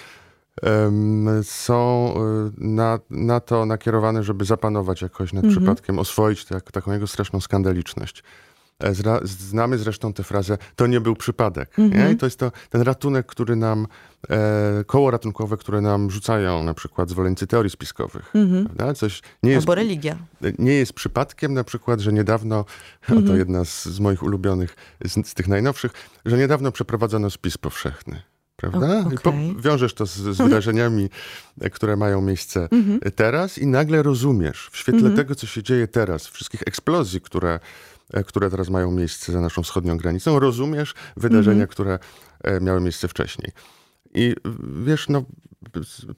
są 1.44 2.13
y, 2.17 2.51
na, 2.57 3.00
na 3.09 3.39
to 3.39 3.65
nakierowane, 3.65 4.23
żeby 4.23 4.45
zapanować 4.45 5.01
jakoś 5.01 5.33
nad 5.33 5.44
Mhm. 5.45 5.59
przypadkiem, 5.61 6.00
oswoić 6.00 6.45
tak, 6.45 6.71
taką 6.71 6.91
jego 6.91 7.07
straszną 7.07 7.41
skandaliczność. 7.41 8.23
E, 8.79 8.94
Zra, 8.94 9.19
znamy 9.23 9.77
zresztą 9.77 10.13
tę 10.13 10.23
frazę, 10.23 10.57
to 10.75 10.88
nie 10.88 11.01
był 11.01 11.15
przypadek. 11.15 11.79
Mhm. 11.79 12.07
Nie? 12.07 12.13
I 12.13 12.17
to 12.17 12.25
jest 12.25 12.39
to, 12.39 12.51
ten 12.69 12.81
ratunek, 12.81 13.25
który 13.25 13.56
nam, 13.56 13.88
e, 14.29 14.83
koło 14.88 15.11
ratunkowe, 15.11 15.57
które 15.57 15.81
nam 15.81 16.11
rzucają 16.11 16.63
na 16.63 16.73
przykład 16.73 17.09
zwolennicy 17.09 17.47
teorii 17.47 17.69
spiskowych. 17.71 18.31
Mhm. 18.35 18.95
Coś 18.95 19.21
nie 19.44 19.51
jest 19.51 19.63
Albo 19.63 19.75
religia. 19.75 20.16
nie 20.59 20.73
jest 20.73 20.94
przypadkiem 20.94 21.54
na 21.54 21.63
przykład, 21.63 21.99
że 21.99 22.13
niedawno, 22.13 22.66
Mhm. 23.09 23.23
oto 23.28 23.35
jedna 23.37 23.66
z, 23.66 23.85
z 23.85 23.99
moich 23.99 24.23
ulubionych, 24.23 24.75
z, 25.06 25.28
z 25.28 25.33
tych 25.33 25.47
najnowszych, 25.47 25.92
że 26.25 26.37
niedawno 26.37 26.71
przeprowadzono 26.71 27.30
spis 27.30 27.57
powszechny. 27.57 28.21
Prawda? 28.59 29.06
O- 29.23 29.30
okej. 29.30 29.56
wiążesz 29.59 29.94
to 29.94 30.06
z, 30.06 30.11
z 30.18 30.37
wydarzeniami, 30.37 31.09
które 31.73 31.95
mają 31.95 32.21
miejsce 32.21 32.68
Mhm. 32.71 32.99
teraz 33.16 33.57
i 33.57 33.68
nagle 33.68 34.04
rozumiesz 34.04 34.69
w 34.71 34.78
świetle 34.78 35.09
tego, 35.11 35.35
co 35.35 35.47
się 35.47 35.63
dzieje 35.63 35.87
teraz, 35.87 36.28
wszystkich 36.28 36.61
eksplozji, 36.66 37.21
które, 37.21 37.59
e, 38.13 38.23
które 38.23 38.49
teraz 38.49 38.69
mają 38.69 38.92
miejsce 38.92 39.31
za 39.31 39.42
naszą 39.42 39.63
wschodnią 39.63 39.97
granicą, 39.97 40.39
rozumiesz 40.39 40.94
wydarzenia, 41.18 41.68
które 41.68 41.99
e, 42.44 42.59
miały 42.61 42.81
miejsce 42.81 43.07
wcześniej. 43.07 43.51
I 44.13 44.35
wiesz, 44.83 45.09
no, 45.09 45.23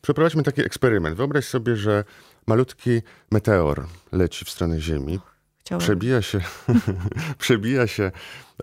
przeprowadźmy 0.02 0.44
taki 0.44 0.62
eksperyment. 0.66 1.18
Wyobraź 1.18 1.46
sobie, 1.46 1.76
że 1.76 2.04
malutki 2.48 3.02
meteor 3.32 3.86
leci 4.12 4.46
w 4.46 4.50
stronę 4.50 4.82
Ziemi, 4.82 5.20
Przebija 5.78 6.22
się, 6.22 6.40
przebija 7.38 7.88
się 7.88 8.12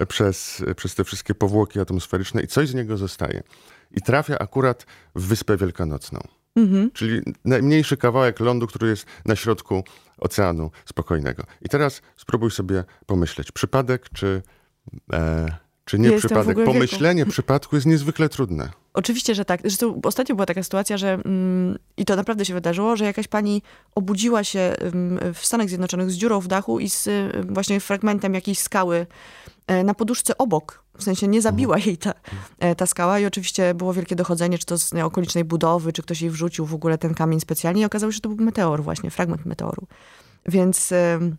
przez, 0.08 0.62
przez 0.76 0.94
te 0.94 1.04
wszystkie 1.04 1.34
powłoki 1.34 1.80
atmosferyczne 1.80 2.42
i 2.42 2.46
coś 2.46 2.68
z 2.68 2.74
niego 2.74 2.96
zostaje. 2.96 3.42
I 3.90 4.02
trafia 4.02 4.38
akurat 4.38 4.86
w 5.14 5.26
Wyspę 5.26 5.56
Wielkanocną. 5.56 6.20
Mhm. 6.56 6.90
Czyli 6.90 7.20
najmniejszy 7.44 7.96
kawałek 7.96 8.40
lądu, 8.40 8.66
który 8.66 8.88
jest 8.88 9.06
na 9.24 9.36
środku 9.36 9.84
Oceanu 10.18 10.70
Spokojnego. 10.84 11.44
I 11.62 11.68
teraz 11.68 12.02
spróbuj 12.16 12.50
sobie 12.50 12.84
pomyśleć, 13.06 13.52
przypadek 13.52 14.08
czy, 14.14 14.42
e, 15.12 15.56
czy 15.84 15.98
nie 15.98 16.10
jestem 16.10 16.28
przypadek. 16.28 16.64
Pomyślenie 16.64 17.26
przypadku 17.26 17.76
jest 17.76 17.86
niezwykle 17.86 18.28
trudne. 18.28 18.70
Oczywiście, 18.98 19.34
że 19.34 19.44
tak. 19.44 19.60
Zresztą 19.60 20.00
ostatnio 20.04 20.34
była 20.34 20.46
taka 20.46 20.62
sytuacja, 20.62 20.96
że 20.96 21.12
mm, 21.12 21.78
i 21.96 22.04
to 22.04 22.16
naprawdę 22.16 22.44
się 22.44 22.54
wydarzyło, 22.54 22.96
że 22.96 23.04
jakaś 23.04 23.28
pani 23.28 23.62
obudziła 23.94 24.44
się 24.44 24.74
ym, 24.82 25.20
w 25.34 25.46
Stanach 25.46 25.68
Zjednoczonych 25.68 26.10
z 26.10 26.14
dziurą 26.14 26.40
w 26.40 26.46
dachu 26.46 26.80
i 26.80 26.90
z 26.90 27.06
y, 27.06 27.30
właśnie 27.48 27.80
fragmentem 27.80 28.34
jakiejś 28.34 28.58
skały 28.58 29.06
e, 29.66 29.84
na 29.84 29.94
poduszce 29.94 30.38
obok. 30.38 30.84
W 30.98 31.02
sensie 31.02 31.28
nie 31.28 31.42
zabiła 31.42 31.78
jej 31.78 31.98
ta, 31.98 32.14
e, 32.58 32.74
ta 32.74 32.86
skała 32.86 33.20
i 33.20 33.26
oczywiście 33.26 33.74
było 33.74 33.92
wielkie 33.92 34.16
dochodzenie, 34.16 34.58
czy 34.58 34.66
to 34.66 34.78
z 34.78 34.94
okolicznej 34.94 35.44
budowy, 35.44 35.92
czy 35.92 36.02
ktoś 36.02 36.20
jej 36.20 36.30
wrzucił 36.30 36.66
w 36.66 36.74
ogóle 36.74 36.98
ten 36.98 37.14
kamień 37.14 37.40
specjalnie 37.40 37.82
i 37.82 37.84
okazało 37.84 38.12
się, 38.12 38.14
że 38.14 38.20
to 38.20 38.28
był 38.28 38.44
meteor 38.44 38.82
właśnie, 38.82 39.10
fragment 39.10 39.46
meteoru. 39.46 39.86
Więc, 40.46 40.92
ym, 40.92 41.36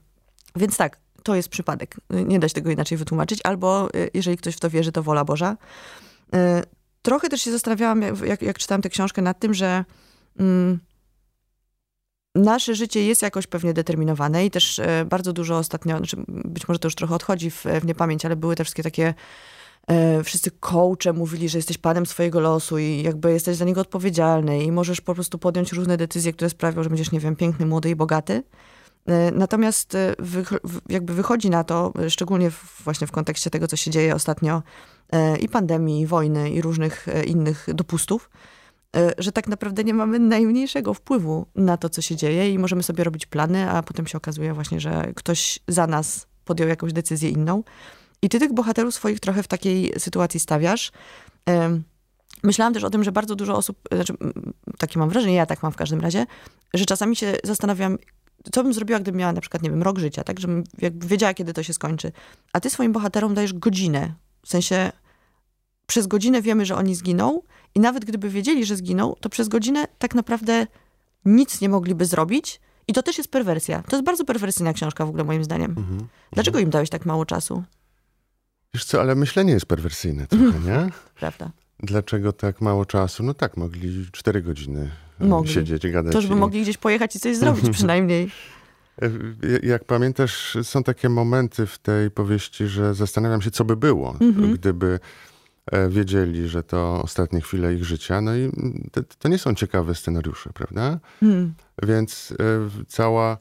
więc 0.55 0.77
tak, 0.77 0.97
to 1.23 1.35
jest 1.35 1.49
przypadek. 1.49 1.95
Nie 2.09 2.39
da 2.39 2.47
się 2.47 2.53
tego 2.53 2.71
inaczej 2.71 2.97
wytłumaczyć. 2.97 3.39
Albo 3.43 3.89
y, 3.95 4.09
jeżeli 4.13 4.37
ktoś 4.37 4.55
w 4.55 4.59
to 4.59 4.69
wierzy, 4.69 4.91
to 4.91 5.03
wola 5.03 5.25
Boża. 5.25 5.57
Trochę 7.01 7.29
też 7.29 7.41
się 7.41 7.51
zastanawiałam, 7.51 8.01
jak, 8.25 8.41
jak 8.41 8.57
czytałam 8.57 8.81
tę 8.81 8.89
książkę, 8.89 9.21
nad 9.21 9.39
tym, 9.39 9.53
że 9.53 9.85
mm, 10.39 10.79
nasze 12.35 12.75
życie 12.75 13.05
jest 13.05 13.21
jakoś 13.21 13.47
pewnie 13.47 13.73
determinowane 13.73 14.45
i 14.45 14.51
też 14.51 14.79
e, 14.79 15.05
bardzo 15.05 15.33
dużo 15.33 15.57
ostatnio, 15.57 15.97
znaczy 15.97 16.17
być 16.27 16.67
może 16.67 16.79
to 16.79 16.87
już 16.87 16.95
trochę 16.95 17.15
odchodzi 17.15 17.51
w, 17.51 17.65
w 17.81 17.85
niepamięć, 17.85 18.25
ale 18.25 18.35
były 18.35 18.55
te 18.55 18.63
wszystkie 18.63 18.83
takie 18.83 19.13
e, 19.87 20.23
wszyscy 20.23 20.51
coache 20.51 21.13
mówili, 21.13 21.49
że 21.49 21.57
jesteś 21.57 21.77
panem 21.77 22.05
swojego 22.05 22.39
losu 22.39 22.77
i 22.77 23.01
jakby 23.03 23.31
jesteś 23.31 23.57
za 23.57 23.65
niego 23.65 23.81
odpowiedzialny 23.81 24.63
i 24.63 24.71
możesz 24.71 25.01
po 25.01 25.13
prostu 25.13 25.39
podjąć 25.39 25.71
różne 25.71 25.97
decyzje, 25.97 26.33
które 26.33 26.49
sprawią, 26.49 26.83
że 26.83 26.89
będziesz, 26.89 27.11
nie 27.11 27.19
wiem, 27.19 27.35
piękny, 27.35 27.65
młody 27.65 27.89
i 27.89 27.95
bogaty. 27.95 28.43
E, 29.05 29.31
natomiast 29.31 29.95
e, 29.95 30.15
jakby 30.89 31.13
wychodzi 31.13 31.49
na 31.49 31.63
to, 31.63 31.93
szczególnie 32.09 32.51
właśnie 32.83 33.07
w 33.07 33.11
kontekście 33.11 33.49
tego, 33.49 33.67
co 33.67 33.75
się 33.75 33.91
dzieje 33.91 34.15
ostatnio 34.15 34.63
e, 35.11 35.37
i 35.37 35.49
pandemii, 35.49 36.01
i 36.01 36.07
wojny, 36.07 36.49
i 36.49 36.61
różnych 36.61 37.07
innych 37.25 37.67
dopustów, 37.73 38.29
że 39.17 39.31
tak 39.31 39.47
naprawdę 39.47 39.83
nie 39.83 39.93
mamy 39.93 40.19
najmniejszego 40.19 40.93
wpływu 40.93 41.45
na 41.55 41.77
to, 41.77 41.89
co 41.89 42.01
się 42.01 42.15
dzieje 42.15 42.51
i 42.51 42.59
możemy 42.59 42.83
sobie 42.83 43.03
robić 43.03 43.25
plany, 43.25 43.69
a 43.69 43.83
potem 43.83 44.07
się 44.07 44.17
okazuje 44.17 44.53
właśnie, 44.53 44.79
że 44.79 45.11
ktoś 45.15 45.59
za 45.67 45.87
nas 45.87 46.27
podjął 46.45 46.69
jakąś 46.69 46.93
decyzję 46.93 47.29
inną. 47.29 47.63
I 48.21 48.29
ty 48.29 48.39
tych 48.39 48.53
bohaterów 48.53 48.93
swoich 48.93 49.19
trochę 49.19 49.43
w 49.43 49.47
takiej 49.47 49.93
sytuacji 49.97 50.39
stawiasz. 50.39 50.91
Myślałam 52.43 52.73
też 52.73 52.83
o 52.83 52.89
tym, 52.89 53.03
że 53.03 53.11
bardzo 53.11 53.35
dużo 53.35 53.55
osób, 53.55 53.77
znaczy 53.91 54.13
takie 54.77 54.99
mam 54.99 55.09
wrażenie, 55.09 55.35
ja 55.35 55.45
tak 55.45 55.63
mam 55.63 55.71
w 55.71 55.75
każdym 55.75 56.01
razie, 56.01 56.25
że 56.73 56.85
czasami 56.85 57.15
się 57.15 57.33
zastanawiam, 57.43 57.97
co 58.51 58.63
bym 58.63 58.73
zrobiła, 58.73 58.99
gdybym 58.99 59.19
miała 59.19 59.33
na 59.33 59.41
przykład, 59.41 59.63
nie 59.63 59.69
wiem, 59.69 59.83
rok 59.83 59.99
życia, 59.99 60.23
tak, 60.23 60.39
żebym 60.39 60.63
jakby 60.77 61.07
wiedziała, 61.07 61.33
kiedy 61.33 61.53
to 61.53 61.63
się 61.63 61.73
skończy. 61.73 62.11
A 62.53 62.59
ty 62.59 62.69
swoim 62.69 62.91
bohaterom 62.91 63.33
dajesz 63.33 63.53
godzinę. 63.53 64.13
W 64.41 64.49
sensie 64.49 64.91
przez 65.87 66.07
godzinę 66.07 66.41
wiemy, 66.41 66.65
że 66.65 66.75
oni 66.75 66.95
zginą 66.95 67.41
i 67.75 67.79
nawet 67.79 68.05
gdyby 68.05 68.29
wiedzieli, 68.29 68.65
że 68.65 68.75
zginą, 68.75 69.15
to 69.19 69.29
przez 69.29 69.47
godzinę 69.47 69.85
tak 69.99 70.15
naprawdę 70.15 70.67
nic 71.25 71.61
nie 71.61 71.69
mogliby 71.69 72.05
zrobić. 72.05 72.61
I 72.87 72.93
to 72.93 73.03
też 73.03 73.17
jest 73.17 73.31
perwersja. 73.31 73.83
To 73.83 73.95
jest 73.95 74.05
bardzo 74.05 74.25
perwersyjna 74.25 74.73
książka 74.73 75.05
w 75.05 75.09
ogóle, 75.09 75.23
moim 75.23 75.43
zdaniem. 75.43 75.71
Mhm. 75.71 76.07
Dlaczego 76.31 76.59
im 76.59 76.69
dałeś 76.69 76.89
tak 76.89 77.05
mało 77.05 77.25
czasu? 77.25 77.63
Wiesz 78.73 78.85
co, 78.85 79.01
ale 79.01 79.15
myślenie 79.15 79.53
jest 79.53 79.65
perwersyjne 79.65 80.27
trochę, 80.27 80.59
nie? 80.69 80.89
Prawda. 81.15 81.51
Dlaczego 81.79 82.33
tak 82.33 82.61
mało 82.61 82.85
czasu? 82.85 83.23
No 83.23 83.33
tak, 83.33 83.57
mogli 83.57 84.05
cztery 84.11 84.41
godziny 84.41 84.91
mogli. 85.19 85.53
siedzieć, 85.53 85.91
gadać. 85.91 86.13
To, 86.13 86.21
żeby 86.21 86.33
i... 86.33 86.37
mogli 86.37 86.61
gdzieś 86.61 86.77
pojechać 86.77 87.15
i 87.15 87.19
coś 87.19 87.37
zrobić 87.43 87.69
przynajmniej. 87.69 88.31
E, 89.01 89.09
jak 89.63 89.83
pamiętasz, 89.83 90.57
są 90.63 90.83
takie 90.83 91.09
momenty 91.09 91.65
w 91.65 91.77
tej 91.77 92.11
powieści, 92.11 92.67
że 92.67 92.93
zastanawiam 92.93 93.41
się, 93.41 93.51
co 93.51 93.65
by 93.65 93.75
było, 93.75 94.15
mhm. 94.21 94.53
gdyby 94.53 94.99
e, 95.71 95.89
wiedzieli, 95.89 96.47
że 96.47 96.63
to 96.63 97.01
ostatnie 97.03 97.41
chwile 97.41 97.73
ich 97.73 97.85
życia. 97.85 98.21
No 98.21 98.35
i 98.35 98.51
to, 98.91 99.01
to 99.19 99.29
nie 99.29 99.37
są 99.37 99.55
ciekawe 99.55 99.95
scenariusze, 99.95 100.49
prawda? 100.53 100.99
Mhm. 101.21 101.53
Więc 101.83 102.33
cała 102.87 103.37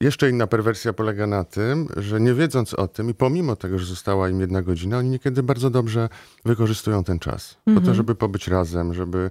jeszcze 0.00 0.30
inna 0.30 0.46
perwersja 0.46 0.92
polega 0.92 1.26
na 1.26 1.44
tym, 1.44 1.88
że 1.96 2.20
nie 2.20 2.34
wiedząc 2.34 2.74
o 2.74 2.88
tym 2.88 3.10
i 3.10 3.14
pomimo 3.14 3.56
tego, 3.56 3.78
że 3.78 3.86
została 3.86 4.28
im 4.28 4.40
jedna 4.40 4.62
godzina, 4.62 4.98
oni 4.98 5.10
niekiedy 5.10 5.42
bardzo 5.42 5.70
dobrze 5.70 6.08
wykorzystują 6.44 7.04
ten 7.04 7.18
czas. 7.18 7.56
Mhm. 7.58 7.74
Po 7.74 7.80
to, 7.80 7.90
mhm. 7.90 7.96
żeby 7.96 8.14
pobyć 8.14 8.48
razem, 8.48 8.94
żeby 8.94 9.18
e, 9.18 9.30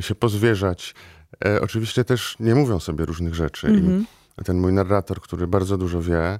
się 0.00 0.14
pozwierzać. 0.14 0.94
E, 1.44 1.60
oczywiście 1.60 2.04
też 2.04 2.36
nie 2.40 2.54
mówią 2.54 2.80
sobie 2.80 3.04
różnych 3.04 3.34
rzeczy. 3.34 3.66
Mhm. 3.66 4.06
I 4.40 4.44
ten 4.44 4.58
mój 4.58 4.72
narrator, 4.72 5.20
który 5.20 5.46
bardzo 5.46 5.78
dużo 5.78 6.02
wie 6.02 6.38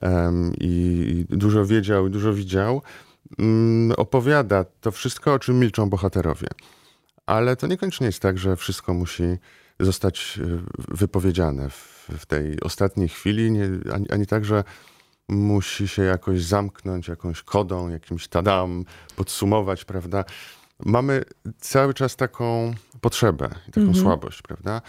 um, 0.00 0.52
i, 0.60 1.26
i, 1.30 1.36
dużo 1.36 1.66
wiedział 1.66 2.06
i 2.06 2.10
dużo 2.10 2.32
widział, 2.34 2.82
um, 3.38 3.92
opowiada 3.96 4.64
to 4.80 4.90
wszystko, 4.90 5.32
o 5.34 5.38
czym 5.38 5.58
milczą 5.58 5.90
bohaterowie. 5.90 6.48
Ale 7.26 7.56
to 7.56 7.66
niekoniecznie 7.66 8.06
jest 8.06 8.20
tak, 8.20 8.38
że 8.38 8.56
wszystko 8.56 8.94
musi 8.94 9.38
zostać 9.80 10.38
e, 10.42 10.58
wypowiedziane 10.88 11.70
w, 11.70 12.08
w 12.18 12.26
tej 12.26 12.60
ostatniej 12.60 13.08
chwili, 13.08 13.50
nie, 13.50 13.68
ani, 13.92 14.10
ani 14.10 14.26
tak, 14.26 14.44
że 14.44 14.64
musi 15.28 15.88
się 15.88 16.02
jakoś 16.02 16.42
zamknąć 16.42 17.08
jakąś 17.08 17.42
kodą, 17.42 17.88
jakimś 17.88 18.28
tadam, 18.28 18.84
podsumować, 19.16 19.84
prawda? 19.84 20.24
Mamy 20.84 21.22
cały 21.60 21.94
czas 21.94 22.16
taką 22.16 22.74
potrzebę, 23.00 23.48
taką 23.66 23.80
mhm. 23.80 23.94
słabość, 23.94 24.42
prawda? 24.42 24.82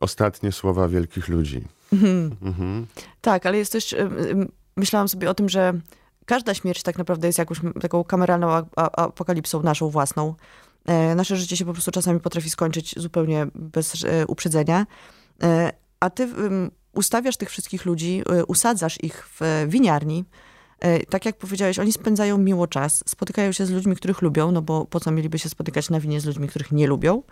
Ostatnie 0.00 0.52
słowa 0.52 0.88
wielkich 0.88 1.28
ludzi. 1.28 1.64
Mhm. 1.92 2.36
Mhm. 2.42 2.86
Tak, 3.20 3.46
ale 3.46 3.58
jest 3.58 3.72
też, 3.72 3.94
myślałam 4.76 5.08
sobie 5.08 5.30
o 5.30 5.34
tym, 5.34 5.48
że 5.48 5.72
każda 6.26 6.54
śmierć 6.54 6.82
tak 6.82 6.98
naprawdę 6.98 7.26
jest 7.26 7.38
jakąś 7.38 7.60
taką 7.80 8.04
kameralną 8.04 8.66
apokalipsą 8.76 9.62
naszą 9.62 9.88
własną. 9.88 10.34
E, 10.86 11.14
nasze 11.14 11.36
życie 11.36 11.56
się 11.56 11.64
po 11.64 11.72
prostu 11.72 11.90
czasami 11.90 12.20
potrafi 12.20 12.50
skończyć 12.50 12.94
zupełnie 13.00 13.46
bez 13.54 14.04
e, 14.04 14.26
uprzedzenia. 14.26 14.86
E, 15.42 15.72
a 16.00 16.10
ty 16.10 16.28
ustawiasz 16.92 17.36
tych 17.36 17.50
wszystkich 17.50 17.84
ludzi, 17.84 18.22
usadzasz 18.46 19.04
ich 19.04 19.28
w 19.28 19.64
winiarni. 19.68 20.24
Tak 21.10 21.24
jak 21.24 21.36
powiedziałeś, 21.36 21.78
oni 21.78 21.92
spędzają 21.92 22.38
miło 22.38 22.66
czas, 22.66 23.04
spotykają 23.06 23.52
się 23.52 23.66
z 23.66 23.70
ludźmi, 23.70 23.96
których 23.96 24.22
lubią, 24.22 24.52
no 24.52 24.62
bo 24.62 24.84
po 24.84 25.00
co 25.00 25.10
mieliby 25.10 25.38
się 25.38 25.48
spotykać 25.48 25.90
na 25.90 26.00
winie 26.00 26.20
z 26.20 26.24
ludźmi, 26.24 26.48
których 26.48 26.72
nie 26.72 26.86
lubią. 26.86 27.22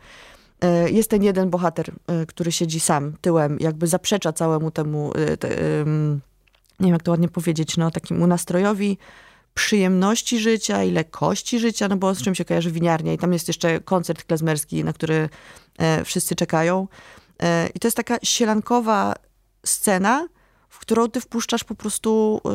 Jest 0.87 1.11
ten 1.11 1.23
jeden 1.23 1.51
bohater, 1.51 1.93
który 2.29 2.53
siedzi 2.53 2.81
sam, 2.81 3.13
tyłem, 3.21 3.57
jakby 3.61 3.87
zaprzecza 3.87 4.33
całemu 4.33 4.71
temu, 4.71 5.13
te, 5.39 5.49
nie 6.81 6.87
wiem 6.87 6.93
jak 6.93 7.03
to 7.03 7.11
ładnie 7.11 7.29
powiedzieć, 7.29 7.77
no 7.77 7.91
takiemu 7.91 8.27
nastrojowi, 8.27 8.99
przyjemności 9.55 10.41
życia 10.41 10.85
i 10.85 10.91
lekkości 10.91 11.59
życia, 11.59 11.89
no 11.89 11.97
bo 11.97 12.15
z 12.15 12.23
czym 12.23 12.35
się 12.35 12.45
kojarzy 12.45 12.71
winiarnia 12.71 13.13
i 13.13 13.19
tam 13.19 13.33
jest 13.33 13.49
jeszcze 13.49 13.81
koncert 13.81 14.25
klezmerski, 14.25 14.85
na 14.85 14.93
który 14.93 15.29
e, 15.79 16.05
wszyscy 16.05 16.35
czekają. 16.35 16.89
E, 17.43 17.69
I 17.75 17.81
to 17.81 17.89
jest 17.89 17.97
taka 17.97 18.19
sielankowa 18.23 19.15
scena, 19.67 20.29
w 20.69 20.79
którą 20.79 21.09
ty 21.09 21.21
wpuszczasz 21.21 21.65
po 21.65 21.75
prostu 21.75 22.41
e, 22.45 22.51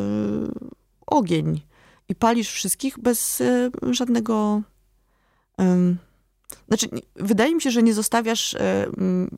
ogień 1.08 1.62
i 2.10 2.16
palisz 2.16 2.52
wszystkich 2.52 3.00
bez 3.00 3.42
e, 3.42 3.70
żadnego 3.92 4.62
znaczy, 6.68 6.88
wydaje 7.16 7.56
mi 7.56 7.62
się, 7.62 7.72
że 7.72 7.84
nie 7.84 7.94
zostawiasz 7.94 8.54
y, 8.54 8.58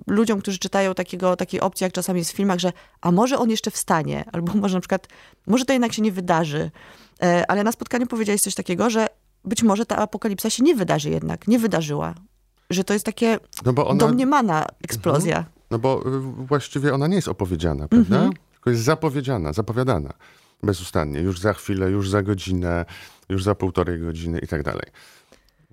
ludziom, 0.08 0.42
którzy 0.42 0.60
czytają 0.60 0.94
takiego, 0.94 1.36
takiej 1.36 1.62
opcji, 1.62 1.84
jak 1.84 1.94
czasami 1.94 2.20
jest 2.20 2.32
w 2.32 2.36
filmach, 2.36 2.60
że 2.60 2.74
a 3.02 3.12
może 3.12 3.38
on 3.40 3.50
jeszcze 3.50 3.72
wstanie, 3.72 4.26
albo 4.34 4.54
może 4.54 4.78
na 4.78 4.82
przykład, 4.82 5.08
może 5.48 5.66
to 5.66 5.74
jednak 5.74 5.94
się 5.94 6.02
nie 6.02 6.12
wydarzy. 6.12 6.72
Y, 7.24 7.48
ale 7.48 7.64
na 7.64 7.72
spotkaniu 7.72 8.08
powiedziałeś 8.08 8.42
coś 8.42 8.56
takiego, 8.56 8.90
że 8.90 9.08
być 9.46 9.64
może 9.64 9.86
ta 9.86 9.98
apokalipsa 9.98 10.50
się 10.50 10.64
nie 10.64 10.76
wydarzy 10.76 11.10
jednak, 11.10 11.48
nie 11.48 11.60
wydarzyła. 11.60 12.14
Że 12.70 12.84
to 12.84 12.94
jest 12.94 13.06
takie 13.06 13.40
no 13.66 13.74
bo 13.74 13.88
ona... 13.88 14.00
domniemana 14.00 14.66
eksplozja. 14.84 15.38
Mhm. 15.38 15.56
No 15.72 15.80
bo 15.80 16.04
y, 16.08 16.20
właściwie 16.48 16.94
ona 16.94 17.08
nie 17.08 17.16
jest 17.16 17.28
opowiedziana, 17.28 17.88
prawda? 17.88 18.16
Mhm. 18.16 18.34
Tylko 18.54 18.70
jest 18.70 18.84
zapowiedziana, 18.84 19.54
zapowiadana 19.54 20.14
bezustannie. 20.64 21.20
Już 21.20 21.40
za 21.40 21.54
chwilę, 21.54 21.90
już 21.90 22.10
za 22.10 22.24
godzinę, 22.24 22.86
już 23.30 23.44
za 23.44 23.56
półtorej 23.56 24.00
godziny 24.00 24.40
i 24.40 24.48
tak 24.48 24.64
dalej. 24.64 24.86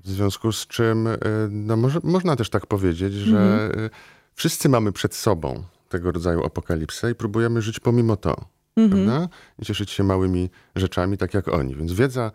W 0.05 0.11
związku 0.11 0.53
z 0.53 0.67
czym 0.67 1.07
y, 1.07 1.19
no 1.51 1.77
może, 1.77 2.01
można 2.03 2.37
też 2.37 2.51
tak 2.51 2.67
powiedzieć, 2.67 3.13
że 3.13 3.65
mhm. 3.65 3.91
wszyscy 4.35 4.69
mamy 4.69 4.93
przed 4.93 5.15
sobą 5.15 5.65
tego 5.89 6.13
rodzaju 6.13 6.45
apokalipsę 6.45 7.11
i 7.11 7.15
próbujemy 7.15 7.63
żyć 7.63 7.81
pomimo 7.81 8.17
to. 8.17 8.45
Mhm. 8.77 9.07
Prawda? 9.07 9.29
I 9.59 9.65
cieszyć 9.65 9.91
się 9.91 10.05
małymi 10.05 10.51
rzeczami, 10.77 11.19
tak 11.19 11.35
jak 11.35 11.49
oni. 11.49 11.75
Więc 11.75 11.93
wiedza, 11.93 12.33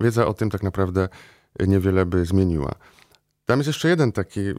wiedza 0.00 0.26
o 0.26 0.34
tym 0.34 0.50
tak 0.50 0.62
naprawdę 0.62 1.08
niewiele 1.60 2.06
by 2.06 2.24
zmieniła. 2.24 2.74
Tam 3.46 3.58
jest 3.58 3.66
jeszcze 3.66 3.88
jeden 3.88 4.12
taki 4.12 4.40
y, 4.40 4.54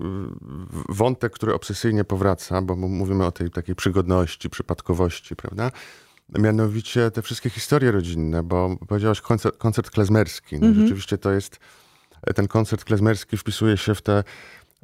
wątek, 0.90 1.34
który 1.34 1.54
obsesyjnie 1.54 2.04
powraca, 2.04 2.62
bo 2.62 2.76
mówimy 2.76 3.26
o 3.26 3.32
tej 3.32 3.50
takiej 3.52 3.76
przygodności, 3.76 4.50
przypadkowości, 4.50 5.36
prawda? 5.36 5.72
Mianowicie 6.30 7.12
te 7.12 7.22
wszystkie 7.22 7.50
historie 7.50 7.92
rodzinne, 7.92 8.44
bo 8.44 8.78
powiedziałaś 8.88 9.22
koncert, 9.22 9.58
koncert 9.58 9.90
klezmerski. 9.90 10.60
No, 10.60 10.68
mhm. 10.68 10.86
Rzeczywiście 10.86 11.18
to 11.18 11.32
jest 11.32 11.60
ten 12.36 12.48
koncert 12.48 12.84
klezmerski 12.84 13.38
wpisuje 13.38 13.78
się 13.78 13.96
w 13.96 14.02
tę 14.02 14.24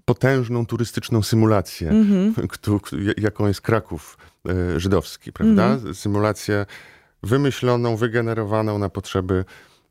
potężną 0.05 0.65
turystyczną 0.65 1.23
symulację, 1.23 1.89
mm 1.91 2.33
-hmm. 2.33 3.13
jaką 3.17 3.47
jest 3.47 3.61
Kraków 3.61 4.17
e, 4.49 4.79
żydowski, 4.79 5.33
prawda? 5.33 5.65
Mm 5.65 5.79
-hmm. 5.79 5.93
Symulację 5.93 6.65
wymyśloną, 7.23 7.95
wygenerowaną 7.95 8.77
na 8.77 8.89
potrzeby 8.89 9.45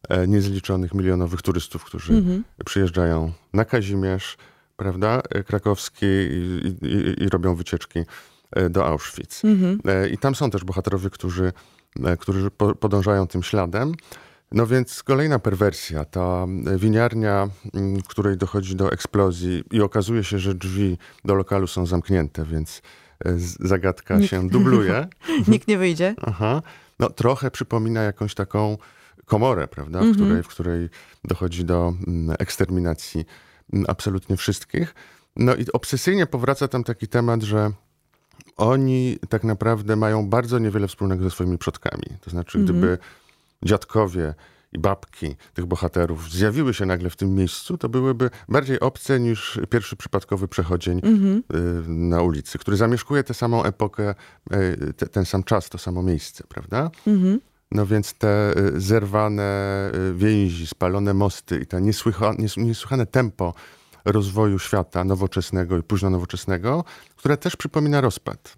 e, 0.09 0.29
niezliczonych 0.29 0.95
milionowych 0.95 1.43
turystów, 1.43 1.85
którzy 1.85 2.13
-hmm. 2.13 2.43
przyjeżdżają 2.65 3.33
na 3.53 3.65
Kazimierz, 3.65 4.37
prawda, 4.77 5.23
e, 5.31 5.43
krakowski 5.43 6.07
i, 6.07 6.77
i, 6.83 7.23
i 7.23 7.29
robią 7.29 7.55
wycieczki 7.55 8.05
do 8.71 8.87
Auschwitz. 8.87 9.45
Mhm. 9.45 9.81
I 10.13 10.19
tam 10.19 10.35
są 10.35 10.51
też 10.51 10.65
bohaterowie, 10.65 11.11
którzy, 11.11 11.53
którzy 12.19 12.51
podążają 12.81 13.27
tym 13.27 13.43
śladem. 13.43 13.95
No 14.53 14.67
więc 14.67 15.03
kolejna 15.03 15.39
perwersja, 15.39 16.05
ta 16.05 16.47
winiarnia, 16.77 17.49
mm, 17.75 17.97
w 17.97 18.09
której 18.09 18.37
dochodzi 18.37 18.77
do 18.77 18.93
eksplozji 18.93 19.65
i 19.71 19.81
okazuje 19.81 20.25
się, 20.25 20.39
że 20.39 20.55
drzwi 20.55 20.99
do 21.25 21.35
lokalu 21.35 21.67
są 21.67 21.87
zamknięte, 21.87 22.45
więc 22.45 22.83
zagadka 23.61 24.23
się 24.23 24.49
dubluje. 24.49 25.07
Nikt 25.49 25.69
nie 25.69 25.79
wyjdzie. 25.79 26.15
Aha. 26.23 26.63
No 26.99 27.11
trochę 27.11 27.51
przypomina 27.51 28.03
jakąś 28.03 28.35
taką 28.35 28.79
komorę, 29.25 29.69
prawda, 29.69 30.01
w, 30.01 30.13
której, 30.13 30.43
w 30.43 30.49
której 30.49 30.89
dochodzi 31.25 31.65
do 31.65 31.95
mm, 32.07 32.37
eksterminacji 32.39 33.25
mm, 33.73 33.85
absolutnie 33.89 34.37
wszystkich. 34.37 34.95
No 35.37 35.55
i 35.55 35.67
obsesyjnie 35.73 36.27
powraca 36.27 36.69
tam 36.69 36.85
taki 36.85 37.09
temat, 37.09 37.43
że 37.43 37.71
oni 38.57 39.19
tak 39.29 39.45
naprawdę 39.45 39.97
mają 39.97 40.29
bardzo 40.29 40.59
niewiele 40.59 40.89
wspólnego 40.89 41.25
ze 41.25 41.31
swoimi 41.31 41.59
przodkami. 41.59 42.05
To 42.21 42.31
znaczy, 42.31 42.59
gdyby 42.59 42.99
dziadkowie 43.63 44.35
i 44.73 44.79
babki 44.79 45.37
tych 45.55 45.67
bohaterów 45.67 46.31
zjawiły 46.31 46.75
się 46.75 46.87
nagle 46.87 47.11
w 47.11 47.17
tym 47.17 47.35
miejscu, 47.35 47.79
to 47.79 47.89
byłyby 47.89 48.31
bardziej 48.49 48.81
obce 48.81 49.21
niż 49.21 49.61
pierwszy 49.71 49.97
przypadkowy 49.97 50.49
przechodzień 50.49 50.99
y, 50.99 51.03
na 51.89 52.23
ulicy, 52.23 52.59
który 52.59 52.77
zamieszkuje 52.77 53.25
tę 53.25 53.35
samą 53.35 53.65
epokę, 53.65 54.15
y, 54.53 54.93
te, 54.93 55.07
ten 55.07 55.25
sam 55.25 55.43
czas, 55.43 55.69
to 55.69 55.79
samo 55.79 56.03
miejsce, 56.03 56.45
prawda? 56.49 56.91
No 57.71 57.87
więc 57.87 58.15
te 58.15 58.59
y, 58.59 58.81
zerwane 58.81 59.91
więzi, 60.15 60.67
spalone 60.67 61.15
mosty 61.15 61.59
i 61.59 61.67
to 61.67 61.79
niesłycha, 61.79 62.35
niesłychane 62.57 63.07
tempo 63.07 63.55
rozwoju 64.05 64.59
świata 64.59 65.05
nowoczesnego 65.05 65.79
i 65.79 65.83
późno 65.83 66.11
nowoczesnego, 66.11 66.85
które 67.17 67.37
też 67.37 67.57
przypomina 67.57 68.01
rozpad. 68.01 68.57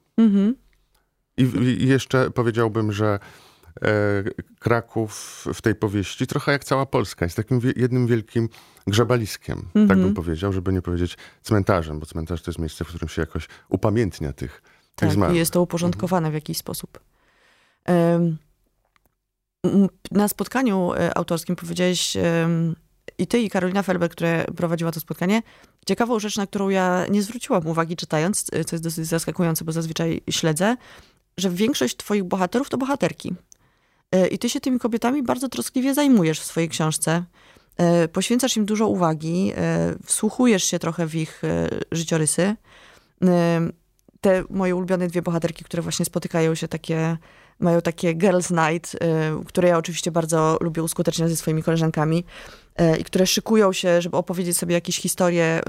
I, 1.37 1.43
I 1.83 1.89
jeszcze 1.89 2.31
powiedziałbym, 2.31 2.93
że 2.93 3.19
E, 3.83 4.25
Kraków 4.59 5.45
w 5.55 5.63
tej 5.63 5.75
powieści, 5.75 6.27
trochę 6.27 6.53
jak 6.53 6.65
cała 6.65 6.87
Polska, 6.87 7.27
jest 7.27 7.37
takim 7.37 7.61
jednym 7.77 8.07
wielkim 8.07 8.49
grzebaliskiem, 8.87 9.59
-hmm. 9.59 9.73
tak 9.73 9.87
bym 9.87 9.99
mhm. 9.99 10.15
powiedział, 10.15 10.53
żeby 10.53 10.73
nie 10.73 10.83
powiedzieć 10.83 11.17
cmentarzem, 11.43 11.99
bo 11.99 12.07
cmentarz 12.07 12.43
to 12.43 12.51
jest 12.51 12.59
miejsce, 12.59 12.85
w 12.85 12.89
którym 12.89 13.09
się 13.09 13.23
jakoś 13.23 13.49
upamiętnia 13.69 14.33
tych, 14.33 14.63
tak, 14.63 14.73
tych 14.95 15.13
zmarłych. 15.13 15.39
jest 15.39 15.53
to 15.53 15.63
uporządkowane 15.63 16.31
w 16.31 16.35
jakiś 16.35 16.59
sposób. 16.59 17.01
Na 20.11 20.29
spotkaniu 20.29 20.93
e, 20.93 21.19
autorskim 21.19 21.57
powiedziałeś 21.57 22.17
i 23.19 23.27
ty, 23.27 23.41
i 23.41 23.51
Karolina 23.51 23.83
Felber, 23.83 24.11
która 24.11 24.45
prowadziła 24.45 24.93
to 24.93 25.01
spotkanie, 25.01 25.43
ciekawą 25.87 26.19
rzecz, 26.19 26.37
na 26.37 26.47
którą 26.47 26.69
ja 26.69 27.07
nie 27.11 27.23
zwróciłam 27.23 27.67
uwagi 27.67 27.97
czytając, 27.97 28.45
co 28.67 28.77
jest 28.77 28.85
dosyć 28.85 29.07
zaskakujące, 29.07 29.65
bo 29.65 29.73
zazwyczaj 29.73 30.21
śledzę, 30.31 30.77
że 31.37 31.51
większość 31.51 31.97
twoich 31.97 32.25
bohaterów 32.25 32.71
to 32.71 32.79
bohaterki. 32.79 33.35
E, 34.13 34.27
I 34.27 34.39
ty 34.39 34.51
się 34.51 34.61
tymi 34.61 34.79
kobietami 34.79 35.23
bardzo 35.23 35.49
troskliwie 35.49 35.95
zajmujesz 35.95 36.41
w 36.41 36.45
swojej 36.45 36.69
książce. 36.69 37.25
E, 37.77 38.09
poświęcasz 38.09 38.57
im 38.57 38.65
dużo 38.65 38.89
uwagi, 38.89 39.53
wsłuchujesz 40.07 40.65
się 40.65 40.79
trochę 40.79 41.07
w 41.07 41.15
ich 41.15 41.43
życiorysy. 41.93 42.57
Te 44.21 44.45
moje 44.51 44.77
ulubione 44.77 45.09
dwie 45.09 45.23
bohaterki, 45.23 45.65
które 45.65 45.83
właśnie 45.83 46.05
spotykają 46.05 46.55
się 46.55 46.69
takie, 46.69 47.17
mają 47.59 47.81
takie 47.81 48.15
girls 48.15 48.51
night, 48.51 48.97
które 49.47 49.69
ja 49.69 49.79
oczywiście 49.79 50.11
bardzo 50.11 50.59
lubię 50.61 50.83
uskuteczniać 50.83 51.31
ze 51.31 51.37
swoimi 51.37 51.63
koleżankami 51.63 52.25
i 52.99 53.05
które 53.05 53.27
szykują 53.27 53.73
się, 53.73 54.03
żeby 54.03 54.17
opowiedzieć 54.17 54.57
sobie 54.57 54.75
jakieś 54.75 55.01
historie, 55.01 55.61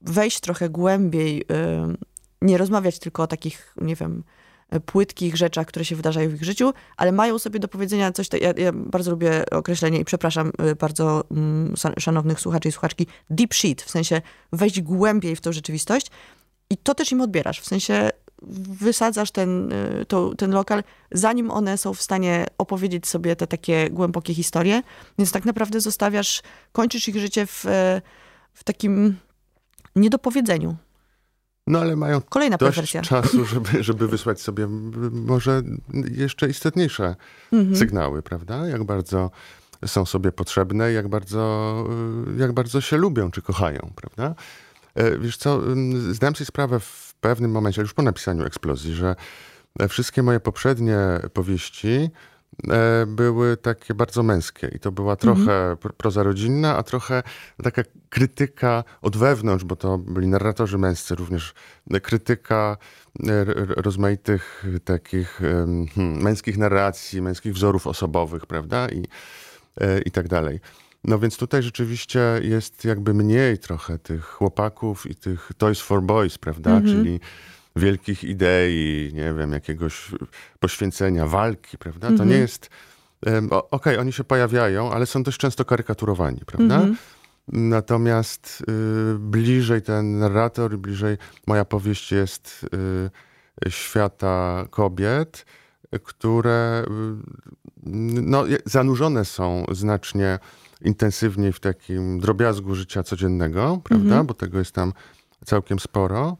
wejść 0.00 0.40
trochę 0.40 0.68
głębiej, 0.68 1.44
nie 2.42 2.58
rozmawiać 2.58 2.98
tylko 2.98 3.22
o 3.22 3.26
takich, 3.26 3.74
nie 3.80 3.96
wiem, 3.96 4.24
płytkich 4.80 5.36
rzeczach, 5.36 5.66
które 5.66 5.84
się 5.84 5.96
wydarzają 5.96 6.30
w 6.30 6.34
ich 6.34 6.44
życiu, 6.44 6.72
ale 6.96 7.12
mają 7.12 7.38
sobie 7.38 7.60
do 7.60 7.68
powiedzenia 7.68 8.12
coś, 8.12 8.28
ja, 8.40 8.52
ja 8.56 8.72
bardzo 8.72 9.10
lubię 9.10 9.50
określenie 9.50 9.98
i 9.98 10.04
przepraszam 10.04 10.52
y, 10.70 10.76
bardzo 10.76 11.24
mm, 11.30 11.74
szanownych 11.98 12.40
słuchaczy 12.40 12.68
i 12.68 12.72
słuchaczki, 12.72 13.06
deep 13.30 13.54
shit, 13.54 13.82
w 13.82 13.90
sensie 13.90 14.22
wejść 14.52 14.80
głębiej 14.80 15.36
w 15.36 15.40
tą 15.40 15.52
rzeczywistość. 15.52 16.10
I 16.70 16.76
to 16.76 16.94
też 16.94 17.12
im 17.12 17.20
odbierasz, 17.20 17.60
w 17.60 17.66
sensie 17.66 18.10
wysadzasz 18.80 19.30
ten, 19.30 19.72
y, 19.72 20.04
to, 20.08 20.34
ten 20.34 20.50
lokal, 20.50 20.82
zanim 21.12 21.50
one 21.50 21.78
są 21.78 21.94
w 21.94 22.02
stanie 22.02 22.46
opowiedzieć 22.58 23.06
sobie 23.06 23.36
te 23.36 23.46
takie 23.46 23.90
głębokie 23.90 24.34
historie, 24.34 24.82
więc 25.18 25.32
tak 25.32 25.44
naprawdę 25.44 25.80
zostawiasz, 25.80 26.42
kończysz 26.72 27.08
ich 27.08 27.18
życie 27.18 27.46
w, 27.46 27.64
w 28.54 28.64
takim 28.64 29.16
niedopowiedzeniu. 29.96 30.76
No 31.66 31.80
ale 31.80 31.96
mają 31.96 32.20
Kolejna 32.20 32.56
dość 32.56 32.74
perwersja. 32.74 33.02
czasu, 33.02 33.44
żeby, 33.54 33.82
żeby 33.82 34.08
wysłać 34.08 34.40
sobie 34.40 34.66
może 35.12 35.62
jeszcze 36.10 36.48
istotniejsze 36.48 37.16
mhm. 37.52 37.76
sygnały, 37.76 38.22
prawda? 38.22 38.68
Jak 38.68 38.84
bardzo 38.84 39.30
są 39.86 40.06
sobie 40.06 40.32
potrzebne, 40.32 40.92
jak 40.92 41.08
bardzo, 41.08 41.74
y, 42.36 42.40
jak 42.40 42.52
bardzo 42.52 42.80
się 42.80 42.96
lubią 42.96 43.30
czy 43.30 43.42
kochają, 43.42 43.90
prawda? 43.96 44.34
E, 44.94 45.18
wiesz 45.18 45.36
co, 45.36 45.60
zdałem 46.10 46.36
sobie 46.36 46.46
sprawę 46.46 46.80
w 46.80 47.14
pewnym 47.20 47.50
momencie, 47.50 47.82
już 47.82 47.94
po 47.94 48.02
napisaniu 48.02 48.44
eksplozji, 48.44 48.94
że 48.94 49.16
wszystkie 49.88 50.22
moje 50.22 50.40
poprzednie 50.40 50.98
powieści 51.32 52.10
E, 52.70 53.06
były 53.06 53.56
takie 53.56 53.94
bardzo 53.94 54.22
męskie 54.22 54.68
i 54.74 54.78
to 54.78 54.92
była 54.92 55.16
trochę 55.16 55.70
mhm. 55.70 55.76
proza 55.96 56.22
rodzinna, 56.22 56.76
a 56.76 56.82
trochę 56.82 57.22
taka 57.62 57.82
krytyka 58.08 58.84
od 59.02 59.16
wewnątrz, 59.16 59.64
bo 59.64 59.76
to 59.76 59.98
byli 59.98 60.28
narratorzy 60.28 60.78
męscy, 60.78 61.14
również 61.14 61.54
krytyka 62.02 62.76
e, 63.26 63.44
rozmaitych 63.76 64.64
takich 64.84 65.28
hmm, 65.38 66.22
męskich 66.22 66.58
narracji, 66.58 67.22
męskich 67.22 67.54
wzorów 67.54 67.86
osobowych, 67.86 68.46
prawda? 68.46 68.88
I, 68.88 69.02
e, 69.80 70.00
i 70.00 70.10
tak 70.10 70.28
dalej. 70.28 70.60
No 71.04 71.18
więc 71.18 71.36
tutaj 71.36 71.62
rzeczywiście 71.62 72.20
jest 72.42 72.84
jakby 72.84 73.14
mniej 73.14 73.58
trochę 73.58 73.98
tych 73.98 74.24
chłopaków 74.24 75.10
i 75.10 75.14
tych 75.14 75.50
toys 75.58 75.80
for 75.80 76.02
boys, 76.02 76.38
prawda? 76.38 76.70
Mhm. 76.70 76.96
Czyli 76.96 77.20
wielkich 77.76 78.24
idei, 78.24 79.10
nie 79.14 79.34
wiem, 79.34 79.52
jakiegoś 79.52 80.10
poświęcenia, 80.60 81.26
walki, 81.26 81.78
prawda? 81.78 82.06
To 82.06 82.12
nie 82.12 82.22
mhm. 82.22 82.40
jest... 82.40 82.70
Okej, 83.46 83.68
okay, 83.70 84.00
oni 84.00 84.12
się 84.12 84.24
pojawiają, 84.24 84.92
ale 84.92 85.06
są 85.06 85.22
dość 85.22 85.38
często 85.38 85.64
karykaturowani, 85.64 86.40
prawda? 86.46 86.74
Mhm. 86.74 86.96
Natomiast 87.52 88.62
y, 89.14 89.18
bliżej 89.18 89.82
ten 89.82 90.18
narrator, 90.18 90.78
bliżej 90.78 91.16
moja 91.46 91.64
powieść 91.64 92.12
jest 92.12 92.66
y, 93.66 93.70
świata 93.70 94.64
kobiet, 94.70 95.46
które 96.02 96.84
y, 96.86 97.92
no, 98.22 98.44
zanurzone 98.64 99.24
są 99.24 99.64
znacznie 99.72 100.38
intensywniej 100.84 101.52
w 101.52 101.60
takim 101.60 102.20
drobiazgu 102.20 102.74
życia 102.74 103.02
codziennego, 103.02 103.80
prawda? 103.84 104.04
Mhm. 104.04 104.26
Bo 104.26 104.34
tego 104.34 104.58
jest 104.58 104.72
tam 104.72 104.92
całkiem 105.44 105.78
sporo 105.78 106.36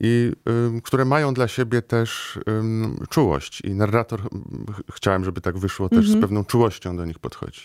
i 0.00 0.32
y, 0.78 0.82
które 0.82 1.04
mają 1.04 1.34
dla 1.34 1.48
siebie 1.48 1.82
też 1.82 2.36
y, 2.36 3.06
czułość. 3.08 3.60
I 3.60 3.74
narrator, 3.74 4.22
ch 4.22 4.94
chciałem, 4.94 5.24
żeby 5.24 5.40
tak 5.40 5.58
wyszło, 5.58 5.88
też 5.88 6.04
z 6.04 6.08
mhm. 6.08 6.20
pewną 6.20 6.44
czułością 6.44 6.96
do 6.96 7.04
nich 7.04 7.18
podchodzi. 7.18 7.60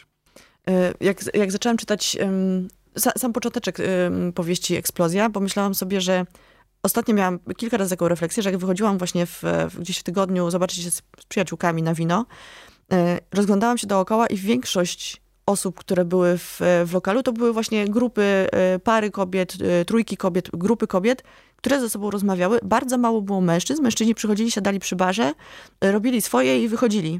Y, 0.69 0.73
jak, 0.99 1.35
jak 1.35 1.51
zaczęłam 1.51 1.77
czytać 1.77 2.17
sam 3.17 3.33
począteczek 3.33 3.77
powieści 4.35 4.75
Eksplozja, 4.75 5.29
pomyślałam 5.29 5.75
sobie, 5.75 6.01
że 6.01 6.25
ostatnio 6.83 7.13
miałam 7.13 7.39
kilka 7.57 7.77
razy 7.77 7.89
taką 7.89 8.07
refleksję, 8.07 8.43
że 8.43 8.51
jak 8.51 8.59
wychodziłam 8.59 8.97
właśnie 8.97 9.25
w, 9.25 9.43
gdzieś 9.79 9.97
w 9.97 10.03
tygodniu 10.03 10.51
zobaczyć 10.51 10.83
się 10.83 10.91
z, 10.91 10.95
z 10.95 11.25
przyjaciółkami 11.27 11.83
na 11.83 11.93
wino, 11.93 12.25
y, 12.93 12.95
rozglądałam 13.31 13.77
się 13.77 13.87
dookoła 13.87 14.27
i 14.27 14.37
większość 14.37 15.24
osób, 15.45 15.79
które 15.79 16.05
były 16.05 16.37
w, 16.37 16.61
w 16.85 16.93
lokalu, 16.93 17.23
to 17.23 17.33
były 17.33 17.53
właśnie 17.53 17.85
grupy, 17.87 18.47
y, 18.75 18.79
pary 18.79 19.11
kobiet, 19.11 19.57
trójki 19.87 20.17
kobiet, 20.17 20.49
grupy 20.53 20.87
kobiet, 20.87 21.23
które 21.55 21.79
ze 21.79 21.89
sobą 21.89 22.11
rozmawiały. 22.11 22.59
Bardzo 22.63 22.97
mało 22.97 23.21
było 23.21 23.41
mężczyzn. 23.41 23.83
Mężczyźni 23.83 24.15
przychodzili, 24.15 24.51
siadali 24.51 24.79
przy 24.79 24.95
barze, 24.95 25.33
e, 25.81 25.91
robili 25.91 26.21
swoje 26.21 26.63
i 26.63 26.67
wychodzili. 26.67 27.19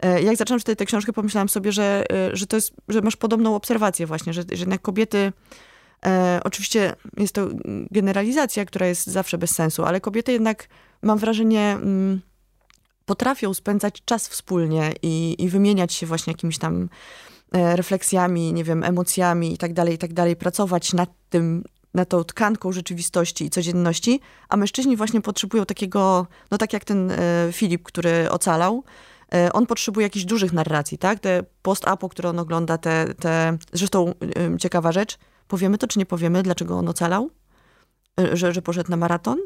E, 0.00 0.22
jak 0.22 0.36
zaczęłam 0.36 0.58
czytać 0.58 0.78
tę 0.78 0.84
książkę, 0.84 1.12
pomyślałam 1.12 1.48
sobie, 1.48 1.72
że, 1.72 2.04
e, 2.12 2.36
że 2.36 2.46
to 2.46 2.56
jest, 2.56 2.72
że 2.88 3.00
masz 3.00 3.16
podobną 3.16 3.56
obserwację 3.56 4.06
właśnie, 4.06 4.32
że, 4.32 4.42
że 4.52 4.60
jednak 4.60 4.82
kobiety 4.82 5.32
E, 6.06 6.40
oczywiście 6.44 6.94
jest 7.16 7.34
to 7.34 7.48
generalizacja, 7.90 8.64
która 8.64 8.86
jest 8.86 9.06
zawsze 9.06 9.38
bez 9.38 9.50
sensu, 9.50 9.84
ale 9.84 10.00
kobiety 10.00 10.32
jednak, 10.32 10.68
mam 11.02 11.18
wrażenie, 11.18 11.72
mm, 11.72 12.20
potrafią 13.04 13.54
spędzać 13.54 14.02
czas 14.04 14.28
wspólnie 14.28 14.92
i, 15.02 15.36
i 15.38 15.48
wymieniać 15.48 15.92
się 15.92 16.06
właśnie 16.06 16.32
jakimiś 16.32 16.58
tam 16.58 16.88
refleksjami, 17.54 18.52
nie 18.52 18.64
wiem, 18.64 18.84
emocjami 18.84 19.52
i 19.52 19.58
tak 19.58 19.72
dalej, 19.72 19.94
i 19.94 19.98
tak 19.98 20.12
dalej, 20.12 20.36
pracować 20.36 20.92
nad 20.92 21.10
tym, 21.28 21.64
na 21.94 22.04
tą 22.04 22.24
tkanką 22.24 22.72
rzeczywistości 22.72 23.44
i 23.44 23.50
codzienności, 23.50 24.20
a 24.48 24.56
mężczyźni 24.56 24.96
właśnie 24.96 25.20
potrzebują 25.20 25.66
takiego, 25.66 26.26
no 26.50 26.58
tak 26.58 26.72
jak 26.72 26.84
ten 26.84 27.10
e, 27.10 27.16
Filip, 27.52 27.82
który 27.82 28.30
ocalał, 28.30 28.84
e, 29.34 29.52
on 29.52 29.66
potrzebuje 29.66 30.06
jakichś 30.06 30.24
dużych 30.24 30.52
narracji, 30.52 30.98
tak? 30.98 31.20
Te 31.20 31.44
post-apo, 31.62 32.08
które 32.08 32.28
on 32.28 32.38
ogląda, 32.38 32.78
te, 32.78 33.14
te... 33.14 33.58
Zresztą 33.72 34.08
e, 34.08 34.58
ciekawa 34.58 34.92
rzecz, 34.92 35.18
powiemy 35.48 35.78
to, 35.78 35.86
czy 35.86 35.98
nie 35.98 36.06
powiemy, 36.06 36.42
dlaczego 36.42 36.78
on 36.78 36.88
ocalał? 36.88 37.30
E, 38.20 38.36
że, 38.36 38.52
że 38.52 38.62
poszedł 38.62 38.90
na 38.90 38.96
maraton? 38.96 39.38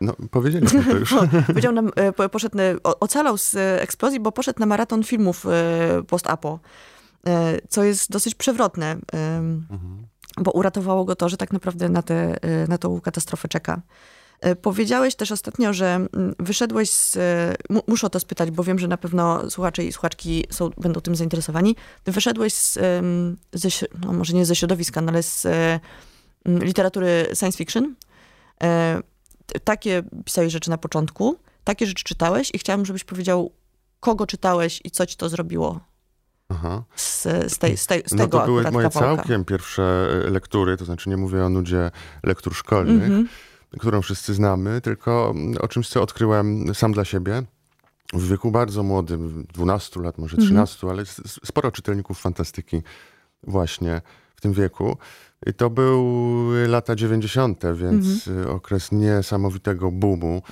No, 0.00 0.16
powiedzieliśmy 0.30 0.84
to 0.84 0.96
już. 0.96 1.14
Powiedział 1.46 1.72
nam, 1.72 1.90
e, 1.96 2.28
poszedł, 2.28 2.58
ocalał 3.00 3.38
z 3.38 3.54
e, 3.54 3.82
eksplozji, 3.82 4.20
bo 4.20 4.32
poszedł 4.32 4.60
na 4.60 4.66
maraton 4.66 5.04
filmów 5.04 5.46
post-apo, 6.08 6.58
co 7.68 7.84
jest 7.84 8.10
dosyć 8.10 8.34
przewrotne. 8.34 8.90
Mhm 9.12 10.06
bo 10.38 10.50
uratowało 10.50 11.04
go 11.04 11.16
to, 11.16 11.28
że 11.28 11.36
tak 11.36 11.52
naprawdę 11.52 11.88
na, 11.88 12.02
te, 12.02 12.44
y, 12.64 12.68
na 12.68 12.78
tą 12.78 13.00
katastrofę 13.00 13.48
czeka. 13.48 13.82
E, 14.40 14.56
powiedziałeś 14.56 15.14
też 15.14 15.32
ostatnio, 15.32 15.72
że 15.72 16.06
wyszedłeś 16.38 16.90
z... 16.90 17.16
e, 17.16 17.54
mu- 17.70 17.82
Muszę 17.86 18.06
o 18.06 18.10
to 18.10 18.20
spytać, 18.20 18.50
bo 18.50 18.64
wiem, 18.64 18.78
że 18.78 18.88
na 18.88 18.96
pewno 18.96 19.50
słuchacze 19.50 19.84
i 19.84 19.92
słuchaczki 19.92 20.44
są, 20.50 20.70
będą 20.78 21.00
tym 21.00 21.16
zainteresowani. 21.16 21.76
Ty 22.04 22.12
wyszedłeś 22.12 22.54
z, 22.54 22.78
ze, 23.52 23.68
no 24.04 24.12
może 24.12 24.32
nie 24.32 24.46
ze 24.46 24.56
środowiska, 24.56 25.00
no 25.00 25.12
ale 25.12 25.22
z 25.22 25.46
e, 25.46 25.80
literatury 26.46 27.26
science 27.38 27.58
fiction. 27.58 27.94
E, 28.62 29.00
Takie 29.64 30.02
pisałeś 30.24 30.52
rzeczy 30.52 30.70
na 30.70 30.78
początku, 30.78 31.36
takie 31.64 31.86
rzeczy 31.86 32.04
czytałeś 32.04 32.50
i 32.54 32.58
chciałam, 32.58 32.86
żebyś 32.86 33.04
powiedział, 33.04 33.52
kogo 34.00 34.26
czytałeś 34.26 34.80
i 34.84 34.90
co 34.90 35.06
ci 35.06 35.16
to 35.16 35.28
zrobiło 35.28 35.80
Aha. 36.54 36.82
z, 36.96 37.22
z, 37.52 37.58
tej, 37.58 37.76
z, 37.76 37.86
tej, 37.86 38.02
z 38.06 38.12
No 38.12 38.18
tego 38.24 38.38
to 38.38 38.44
były 38.44 38.62
moje 38.70 38.90
kawałka. 38.90 39.16
całkiem 39.16 39.44
pierwsze 39.44 40.08
e, 40.26 40.30
lektury, 40.30 40.76
to 40.76 40.84
znaczy 40.84 41.10
nie 41.10 41.16
mówię 41.16 41.44
o 41.44 41.48
nudzie 41.48 41.90
lektur 42.22 42.54
szkolnych, 42.54 43.04
Mhm. 43.04 43.28
którą 43.78 44.02
wszyscy 44.02 44.34
znamy, 44.34 44.80
tylko 44.80 45.30
mm, 45.36 45.54
o 45.60 45.68
czymś, 45.68 45.88
co 45.88 46.02
odkryłem 46.02 46.74
sam 46.74 46.92
dla 46.92 47.04
siebie. 47.04 47.42
W 48.12 48.28
wieku 48.28 48.50
bardzo 48.50 48.82
młodym, 48.82 49.46
12 49.54 50.00
lat, 50.00 50.18
może 50.18 50.36
Mhm. 50.36 50.46
13, 50.48 50.88
ale 50.90 51.02
s- 51.02 51.22
s- 51.24 51.40
sporo 51.44 51.70
czytelników 51.70 52.20
fantastyki 52.20 52.82
właśnie 53.42 54.02
w 54.36 54.40
tym 54.40 54.52
wieku. 54.52 54.96
I 55.46 55.54
to 55.54 55.70
były 55.70 56.68
lata 56.68 56.94
90., 56.96 57.62
więc 57.74 58.28
Mhm. 58.28 58.46
y, 58.46 58.50
okres 58.50 58.92
niesamowitego 58.92 59.90
boomu. 59.90 60.42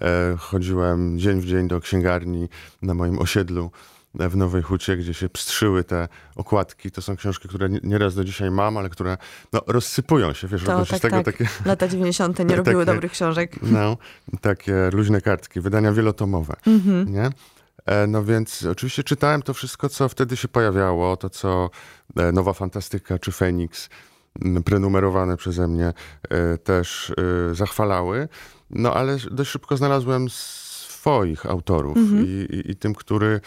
E, 0.00 0.36
chodziłem 0.38 1.18
dzień 1.18 1.40
w 1.40 1.44
dzień 1.46 1.68
do 1.68 1.80
księgarni 1.80 2.48
na 2.82 2.94
moim 2.94 3.18
osiedlu 3.18 3.70
w 4.14 4.36
Nowej 4.36 4.62
Hucie, 4.62 4.96
gdzie 4.96 5.14
się 5.14 5.28
pstrzyły 5.28 5.84
te 5.84 6.08
okładki. 6.36 6.90
To 6.90 7.02
są 7.02 7.16
książki, 7.16 7.48
które 7.48 7.68
nie- 7.68 7.80
nieraz 7.82 8.14
do 8.14 8.24
dzisiaj 8.24 8.50
mam, 8.50 8.76
ale 8.76 8.88
które 8.90 9.16
no, 9.52 9.60
rozsypują 9.66 10.32
się. 10.32 10.48
Wiesz, 10.48 10.62
To 10.64 10.86
tak, 10.86 11.00
tego 11.00 11.16
tak. 11.16 11.24
takie 11.24 11.48
Lata 11.64 11.88
90. 11.88 12.38
nie 12.38 12.56
robiły 12.56 12.84
Takie- 12.86 12.94
dobrych 12.94 13.12
książek. 13.12 13.56
no, 13.62 13.96
takie 14.40 14.90
luźne 14.92 15.20
kartki, 15.20 15.60
wydania 15.60 15.92
wielotomowe, 15.92 16.54
Mhm. 16.66 17.12
nie? 17.12 17.30
E, 17.86 18.06
No 18.06 18.24
więc 18.24 18.64
oczywiście 18.64 19.04
czytałem 19.04 19.42
to 19.42 19.54
wszystko, 19.54 19.88
co 19.88 20.08
wtedy 20.08 20.36
się 20.36 20.48
pojawiało, 20.48 21.16
to 21.16 21.30
co 21.30 21.70
e, 22.16 22.32
Nowa 22.32 22.52
Fantastyka 22.52 23.18
czy 23.18 23.32
Feniks, 23.32 23.88
prenumerowane 24.64 25.36
przeze 25.36 25.68
mnie, 25.68 25.92
e, 26.30 26.58
też 26.58 27.12
zachwalały. 27.52 28.28
No 28.70 28.94
ale 28.94 29.16
dość 29.30 29.50
szybko 29.50 29.76
znalazłem 29.76 30.26
swoich 30.30 31.46
autorów 31.46 31.96
Mhm. 31.96 32.24
i, 32.26 32.28
i, 32.28 32.70
i 32.70 32.76
tym, 32.76 32.94
który, 32.94 33.40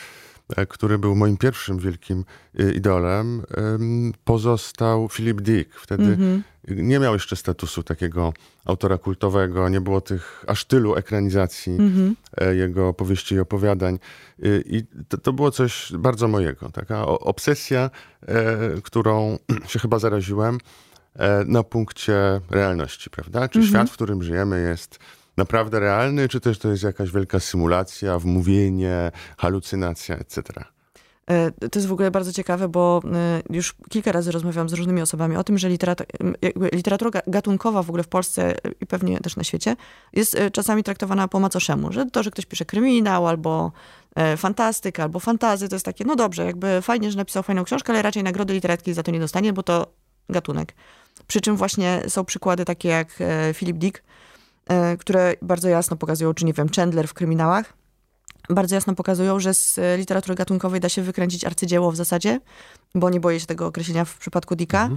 który 0.69 0.97
był 0.97 1.15
moim 1.15 1.37
pierwszym 1.37 1.77
wielkim 1.79 2.25
e, 2.59 2.71
idolem, 2.71 3.43
em, 3.57 4.13
pozostał 4.23 5.09
Philip 5.09 5.41
Dick. 5.41 5.75
Wtedy 5.75 6.03
Mhm. 6.03 6.43
nie 6.67 6.99
miał 6.99 7.13
jeszcze 7.13 7.35
statusu 7.35 7.83
takiego 7.83 8.33
autora 8.65 8.97
kultowego, 8.97 9.69
nie 9.69 9.81
było 9.81 10.01
tych 10.01 10.45
aż 10.47 10.65
tylu 10.65 10.95
ekranizacji 10.95 11.71
Mhm. 11.79 12.15
e, 12.37 12.55
jego 12.55 12.93
powieści 12.93 13.35
i 13.35 13.39
opowiadań. 13.39 13.99
I 14.65 14.83
to, 15.09 15.17
to 15.17 15.33
było 15.33 15.51
coś 15.51 15.91
bardzo 15.99 16.27
mojego. 16.27 16.69
Taka 16.69 17.05
obsesja, 17.05 17.89
e, 18.27 18.81
którą 18.83 19.37
się 19.71 19.79
chyba 19.79 19.99
zaraziłem 19.99 20.57
e, 21.15 21.43
na 21.45 21.63
punkcie 21.63 22.41
realności, 22.49 23.09
prawda? 23.09 23.47
Czy 23.49 23.59
Mhm. 23.59 23.67
świat, 23.73 23.89
w 23.89 23.93
którym 23.93 24.23
żyjemy 24.23 24.61
jest 24.61 24.99
naprawdę 25.37 25.79
realny, 25.79 26.27
czy 26.27 26.39
też 26.39 26.59
to 26.59 26.69
jest 26.69 26.83
jakaś 26.83 27.11
wielka 27.11 27.39
symulacja, 27.39 28.19
wmówienie, 28.19 29.11
halucynacja, 29.37 30.15
etc. 30.15 30.41
E, 31.29 31.51
To 31.51 31.79
jest 31.79 31.87
w 31.87 31.91
ogóle 31.91 32.11
bardzo 32.11 32.33
ciekawe, 32.33 32.69
bo 32.69 33.01
e, 33.13 33.41
już 33.49 33.75
kilka 33.89 34.11
razy 34.11 34.31
rozmawiałam 34.31 34.69
z 34.69 34.73
różnymi 34.73 35.01
osobami 35.01 35.35
o 35.35 35.43
tym, 35.43 35.57
że 35.57 35.69
literatura 36.71 37.09
ga- 37.11 37.21
gatunkowa 37.27 37.83
w 37.83 37.89
ogóle 37.89 38.03
w 38.03 38.07
Polsce 38.07 38.65
e, 38.65 38.71
i 38.81 38.85
pewnie 38.85 39.19
też 39.19 39.35
na 39.35 39.43
świecie 39.43 39.75
jest 40.13 40.37
czasami 40.51 40.83
traktowana 40.83 41.27
po 41.27 41.39
macoszemu, 41.39 41.91
że 41.91 42.05
to, 42.05 42.23
że 42.23 42.31
ktoś 42.31 42.45
pisze 42.45 42.65
kryminał 42.65 43.27
albo 43.27 43.71
fantastykę, 44.37 45.03
albo 45.03 45.19
fantazy, 45.19 45.69
to 45.69 45.75
jest 45.75 45.85
takie, 45.85 46.05
no 46.05 46.15
dobrze, 46.15 46.45
jakby 46.45 46.81
fajnie, 46.81 47.11
że 47.11 47.17
napisał 47.17 47.43
fajną 47.43 47.63
książkę, 47.63 47.93
ale 47.93 48.01
raczej 48.01 48.23
nagrody 48.23 48.53
literackiej 48.53 48.93
za 48.93 49.03
to 49.03 49.11
nie 49.11 49.19
dostanie, 49.19 49.53
bo 49.53 49.63
to 49.63 49.87
gatunek. 50.29 50.73
Przy 51.27 51.41
czym 51.41 51.55
właśnie 51.55 52.01
są 52.07 52.25
przykłady 52.25 52.65
takie 52.65 52.89
jak 52.89 53.19
Philip 53.53 53.77
Dick, 53.77 54.03
które 54.99 55.33
bardzo 55.41 55.69
jasno 55.69 55.97
pokazują, 55.97 56.33
czy 56.33 56.45
nie 56.45 56.53
wiem, 56.53 56.69
Chandler 56.75 57.07
w 57.07 57.13
kryminałach, 57.13 57.73
bardzo 58.49 58.75
jasno 58.75 58.95
pokazują, 58.95 59.39
że 59.39 59.53
z 59.53 59.79
e, 59.79 59.97
literatury 59.97 60.35
gatunkowej 60.35 60.79
da 60.79 60.89
się 60.89 61.01
wykręcić 61.01 61.45
arcydzieło 61.45 61.91
w 61.91 61.95
zasadzie, 61.95 62.39
bo 62.95 63.09
nie 63.09 63.19
boję 63.19 63.39
się 63.39 63.45
tego 63.45 63.65
określenia 63.65 64.05
w 64.05 64.17
przypadku 64.17 64.55
Dicka. 64.55 64.89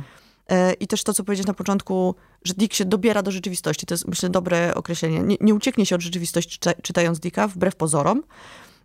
E, 0.49 0.73
I 0.73 0.87
też 0.87 1.05
to, 1.05 1.15
co 1.15 1.25
powiedziałeś 1.25 1.47
na 1.47 1.55
początku, 1.55 2.15
że 2.45 2.55
Dick 2.55 2.75
się 2.75 2.85
dobiera 2.85 3.23
do 3.23 3.31
rzeczywistości. 3.31 3.87
To 3.87 3.95
jest, 3.95 4.09
myślę, 4.09 4.29
dobre 4.29 4.75
określenie. 4.75 5.21
Nie, 5.21 5.37
nie 5.41 5.55
ucieknie 5.55 5.87
się 5.87 5.95
od 5.95 6.01
rzeczywistości 6.01 6.51
czyta, 6.51 6.75
czytając 6.83 7.21
Dicka, 7.21 7.49
wbrew 7.49 7.77
pozorom, 7.77 8.23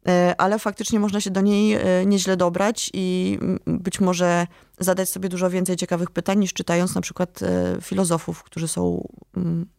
e, 0.07 0.35
ale 0.37 0.59
faktycznie 0.59 0.99
można 0.99 1.21
się 1.21 1.31
do 1.31 1.41
niej 1.41 1.73
e, 1.73 2.05
nieźle 2.05 2.37
dobrać 2.37 2.91
i 2.93 3.39
być 3.65 3.99
może 3.99 4.47
zadać 4.79 5.09
sobie 5.09 5.29
dużo 5.29 5.49
więcej 5.49 5.75
ciekawych 5.75 6.11
pytań, 6.11 6.39
niż 6.39 6.53
czytając 6.53 6.95
na 6.95 7.01
przykład 7.01 7.39
e, 7.41 7.77
filozofów, 7.81 8.43
którzy 8.43 8.67
są, 8.67 9.07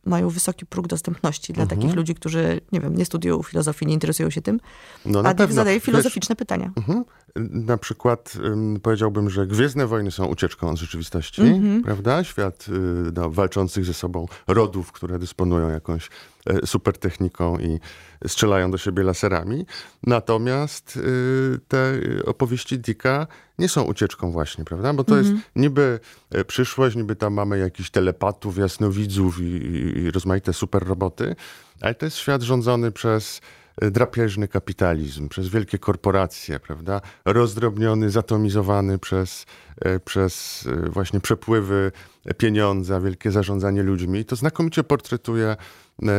mają 0.04 0.28
wysoki 0.28 0.66
próg 0.66 0.86
dostępności 0.86 1.52
dla 1.52 1.62
Mhm. 1.62 1.80
takich 1.80 1.96
ludzi, 1.96 2.14
którzy, 2.14 2.60
nie 2.72 2.80
wiem, 2.80 2.96
nie 2.96 3.04
studiują 3.04 3.42
filozofii, 3.42 3.86
nie 3.86 3.94
interesują 3.94 4.30
się 4.30 4.42
tym, 4.42 4.60
No 5.04 5.22
a 5.24 5.34
Dick 5.34 5.52
zadaje 5.52 5.80
filozoficzne 5.80 6.36
pytania. 6.36 6.72
Mhm. 6.76 7.04
Na 7.50 7.76
przykład 7.78 8.32
ym, 8.44 8.80
powiedziałbym, 8.82 9.30
że 9.30 9.46
Gwiezdne 9.46 9.86
Wojny 9.86 10.10
są 10.10 10.26
ucieczką 10.26 10.70
od 10.70 10.76
rzeczywistości, 10.76 11.42
Mhm. 11.42 11.82
prawda? 11.82 12.24
Świat 12.24 12.66
y, 12.68 12.72
no, 13.14 13.30
walczących 13.30 13.84
ze 13.84 13.94
sobą 13.94 14.26
rodów, 14.46 14.92
które 14.92 15.18
dysponują 15.18 15.68
jakąś 15.68 16.08
e, 16.46 16.66
super 16.66 16.98
techniką 16.98 17.58
i 17.58 17.80
strzelają 18.28 18.70
do 18.70 18.78
siebie 18.78 19.02
laserami. 19.02 19.66
Natomiast 20.02 20.96
y, 20.96 21.60
te 21.68 21.92
opowieści 22.26 22.78
Dicka 22.78 23.26
nie 23.58 23.68
są 23.68 23.82
ucieczką 23.82 24.30
właśnie, 24.30 24.64
prawda? 24.64 24.92
Bo 24.92 25.04
to 25.04 25.16
jest 25.16 25.30
niby 25.56 26.00
e, 26.30 26.44
przyszłość, 26.44 26.96
niby 26.96 27.16
tam 27.16 27.34
mamy 27.34 27.58
jakichś 27.58 27.90
telepatów, 27.90 28.58
jasnowidzów 28.58 29.40
i, 29.40 29.42
i, 29.42 29.98
i 29.98 30.10
rozmaite 30.10 30.52
super 30.52 30.86
roboty, 30.86 31.36
ale 31.80 31.94
to 31.94 32.06
jest 32.06 32.16
świat 32.16 32.42
rządzony 32.42 32.92
przez 32.92 33.40
e, 33.80 33.90
drapieżny 33.90 34.48
kapitalizm, 34.48 35.28
przez 35.28 35.48
wielkie 35.48 35.78
korporacje, 35.78 36.60
prawda? 36.60 37.00
Rozdrobniony, 37.24 38.10
zatomizowany 38.10 38.98
przez, 38.98 39.46
e, 39.80 40.00
przez 40.00 40.64
właśnie 40.90 41.20
przepływy 41.20 41.92
pieniądza, 42.38 43.00
wielkie 43.00 43.30
zarządzanie 43.30 43.82
ludźmi. 43.82 44.20
I 44.20 44.24
to 44.24 44.36
znakomicie 44.36 44.84
portretuje 44.84 45.56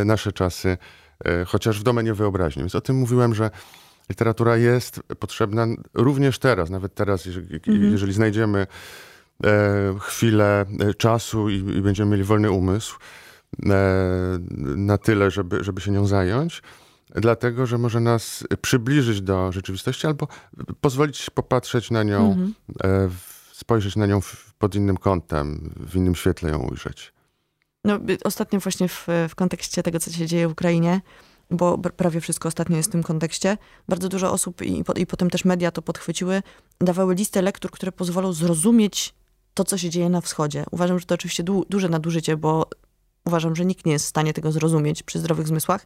nasze 0.05 0.31
czasy, 0.31 0.77
chociaż 1.47 1.79
w 1.79 1.83
domenie 1.83 2.13
wyobraźni. 2.13 2.61
Więc 2.61 2.75
o 2.75 2.81
tym 2.81 2.95
mówiłem, 2.95 3.35
że 3.35 3.51
literatura 4.09 4.57
jest 4.57 5.01
potrzebna 5.19 5.67
również 5.93 6.39
teraz, 6.39 6.69
nawet 6.69 6.93
teraz, 6.95 7.25
jeżeli, 7.25 7.59
jeżeli 7.91 8.13
znajdziemy 8.13 8.67
e, 9.43 9.47
chwilę 9.99 10.65
e, 10.79 10.93
czasu 10.93 11.49
i, 11.49 11.55
i 11.55 11.81
będziemy 11.81 12.11
mieli 12.11 12.23
wolny 12.23 12.51
umysł 12.51 12.97
e, 13.65 13.69
na 14.75 14.97
tyle, 14.97 15.31
żeby, 15.31 15.63
żeby 15.63 15.81
się 15.81 15.91
nią 15.91 16.07
zająć, 16.07 16.61
dlatego, 17.15 17.65
że 17.65 17.77
może 17.77 17.99
nas 17.99 18.43
przybliżyć 18.61 19.21
do 19.21 19.51
rzeczywistości 19.51 20.07
albo 20.07 20.27
pozwolić 20.81 21.29
popatrzeć 21.29 21.91
na 21.91 22.03
nią, 22.03 22.37
e, 22.83 23.07
w- 23.07 23.49
spojrzeć 23.53 23.95
na 23.95 24.05
nią 24.05 24.21
w, 24.21 24.53
pod 24.53 24.75
innym 24.75 24.97
kątem, 24.97 25.73
w 25.87 25.95
innym 25.95 26.15
świetle 26.15 26.49
ją 26.49 26.59
ujrzeć. 26.59 27.13
No, 27.83 27.99
ostatnio 28.23 28.59
właśnie 28.59 28.87
w, 28.87 29.07
w 29.29 29.35
kontekście 29.35 29.83
tego, 29.83 29.99
co 29.99 30.11
się 30.11 30.25
dzieje 30.25 30.47
w 30.47 30.51
Ukrainie, 30.51 31.01
bo 31.51 31.77
prawie 31.77 32.21
wszystko 32.21 32.47
ostatnio 32.47 32.77
jest 32.77 32.89
w 32.89 32.91
tym 32.91 33.03
kontekście, 33.03 33.57
bardzo 33.87 34.09
dużo 34.09 34.31
osób 34.31 34.61
i, 34.61 34.83
i 34.95 35.05
potem 35.05 35.29
też 35.29 35.45
media 35.45 35.71
to 35.71 35.81
podchwyciły, 35.81 36.43
dawały 36.81 37.15
listę 37.15 37.41
lektur, 37.41 37.71
które 37.71 37.91
pozwolą 37.91 38.33
zrozumieć 38.33 39.13
to, 39.53 39.63
co 39.63 39.77
się 39.77 39.89
dzieje 39.89 40.09
na 40.09 40.21
wschodzie. 40.21 40.65
Uważam, 40.71 40.99
że 40.99 41.05
to 41.05 41.15
oczywiście 41.15 41.43
du, 41.43 41.65
duże 41.69 41.89
nadużycie, 41.89 42.37
bo 42.37 42.65
uważam, 43.25 43.55
że 43.55 43.65
nikt 43.65 43.85
nie 43.85 43.91
jest 43.91 44.05
w 44.05 44.09
stanie 44.09 44.33
tego 44.33 44.51
zrozumieć 44.51 45.03
przy 45.03 45.19
zdrowych 45.19 45.47
zmysłach, 45.47 45.85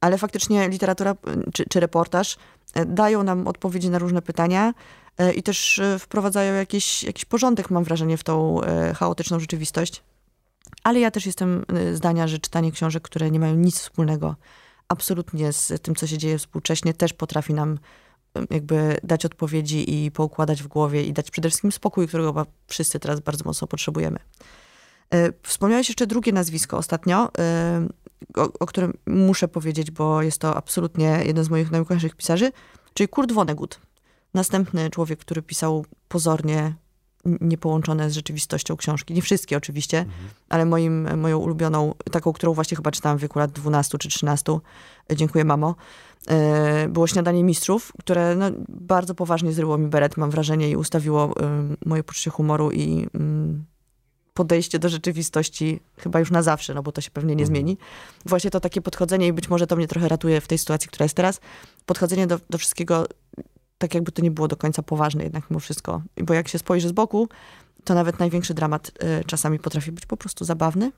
ale 0.00 0.18
faktycznie 0.18 0.68
literatura 0.68 1.12
y, 1.12 1.52
czy, 1.52 1.64
czy 1.68 1.80
reportaż 1.80 2.36
y, 2.76 2.86
dają 2.86 3.22
nam 3.22 3.48
odpowiedzi 3.48 3.90
na 3.90 3.98
różne 3.98 4.22
pytania 4.22 4.74
y, 5.20 5.32
i 5.32 5.42
też 5.42 5.80
wprowadzają 5.98 6.54
jakiś, 6.54 7.02
jakiś 7.02 7.24
porządek, 7.24 7.70
mam 7.70 7.84
wrażenie, 7.84 8.16
w 8.16 8.24
tą 8.24 8.60
chaotyczną 8.96 9.40
rzeczywistość. 9.40 10.02
Ale 10.82 11.00
ja 11.00 11.10
też 11.10 11.26
jestem 11.26 11.64
zdania, 11.92 12.26
że 12.28 12.38
czytanie 12.38 12.72
książek, 12.72 13.02
które 13.02 13.30
nie 13.30 13.40
mają 13.40 13.54
nic 13.54 13.80
wspólnego 13.80 14.34
absolutnie 14.88 15.52
z 15.52 15.82
tym, 15.82 15.94
co 15.94 16.06
się 16.06 16.18
dzieje 16.18 16.38
współcześnie, 16.38 16.94
też 16.94 17.12
potrafi 17.12 17.54
nam 17.54 17.78
jakby 18.50 18.96
dać 19.02 19.24
odpowiedzi 19.24 19.94
i 19.94 20.10
poukładać 20.10 20.62
w 20.62 20.66
głowie 20.66 21.04
i 21.04 21.12
dać 21.12 21.30
przede 21.30 21.48
wszystkim 21.48 21.72
spokój, 21.72 22.08
którego 22.08 22.28
chyba 22.28 22.46
wszyscy 22.66 23.00
teraz 23.00 23.20
bardzo 23.20 23.44
mocno 23.44 23.66
potrzebujemy. 23.66 24.18
Y, 25.14 25.32
Wspomniałeś 25.42 25.88
jeszcze 25.88 26.06
drugie 26.06 26.32
nazwisko 26.32 26.78
ostatnio, 26.78 27.28
y, 27.28 28.40
o, 28.40 28.48
o 28.60 28.66
którym 28.66 28.98
muszę 29.06 29.48
powiedzieć, 29.48 29.90
bo 29.90 30.22
jest 30.22 30.38
to 30.38 30.56
absolutnie 30.56 31.22
jeden 31.24 31.44
z 31.44 31.50
moich 31.50 31.70
najukochańszych 31.70 32.16
pisarzy, 32.16 32.52
czyli 32.94 33.08
Kurt 33.08 33.32
Vonnegut. 33.32 33.80
Następny 34.34 34.90
człowiek, 34.90 35.18
który 35.18 35.42
pisał 35.42 35.86
pozornie 36.08 36.74
niepołączone 37.40 38.10
z 38.10 38.14
rzeczywistością 38.14 38.76
książki. 38.76 39.14
Nie 39.14 39.22
wszystkie 39.22 39.56
oczywiście, 39.56 40.04
ale 40.48 40.64
moim, 40.64 41.20
moją 41.20 41.38
ulubioną, 41.38 41.94
taką, 42.10 42.32
którą 42.32 42.54
właśnie 42.54 42.76
chyba 42.76 42.90
czytałam 42.90 43.18
w 43.18 43.20
wieku 43.20 43.38
lat 43.38 43.50
12 43.50 43.98
czy 43.98 44.08
13, 44.08 44.58
dziękuję 45.12 45.44
mamo, 45.44 45.74
e, 46.28 46.88
było 46.88 47.06
Śniadanie 47.06 47.44
Mistrzów, 47.44 47.92
które 47.98 48.36
no, 48.36 48.46
bardzo 48.68 49.14
poważnie 49.14 49.52
zryło 49.52 49.78
mi 49.78 49.86
beret, 49.86 50.16
mam 50.16 50.30
wrażenie, 50.30 50.70
i 50.70 50.76
ustawiło 50.76 51.34
e, 51.40 51.76
moje 51.86 52.04
poczucie 52.04 52.30
humoru 52.30 52.70
i 52.70 53.06
mm, 53.14 53.64
podejście 54.34 54.78
do 54.78 54.88
rzeczywistości 54.88 55.80
chyba 55.96 56.18
już 56.18 56.30
na 56.30 56.42
zawsze, 56.42 56.74
no 56.74 56.82
bo 56.82 56.92
to 56.92 57.00
się 57.00 57.10
pewnie 57.10 57.36
nie 57.36 57.46
zmieni. 57.46 57.78
Właśnie 58.26 58.50
to 58.50 58.60
takie 58.60 58.80
podchodzenie 58.80 59.26
i 59.26 59.32
być 59.32 59.48
może 59.48 59.66
to 59.66 59.76
mnie 59.76 59.88
trochę 59.88 60.08
ratuje 60.08 60.40
w 60.40 60.48
tej 60.48 60.58
sytuacji, 60.58 60.88
która 60.88 61.04
jest 61.04 61.14
teraz, 61.14 61.40
podchodzenie 61.86 62.26
do, 62.26 62.40
do 62.50 62.58
wszystkiego 62.58 63.06
tak 63.78 63.94
jakby 63.94 64.12
to 64.12 64.22
nie 64.22 64.30
było 64.30 64.48
do 64.48 64.56
końca 64.56 64.82
poważne 64.82 65.24
jednak 65.24 65.50
mimo 65.50 65.60
wszystko. 65.60 66.02
Bo 66.22 66.34
jak 66.34 66.48
się 66.48 66.58
spojrzy 66.58 66.88
z 66.88 66.92
boku, 66.92 67.28
to 67.84 67.94
nawet 67.94 68.18
największy 68.18 68.54
dramat 68.54 68.88
y, 69.20 69.24
czasami 69.24 69.58
potrafi 69.58 69.92
być 69.92 70.06
po 70.06 70.16
prostu 70.16 70.44
zabawny. 70.44 70.92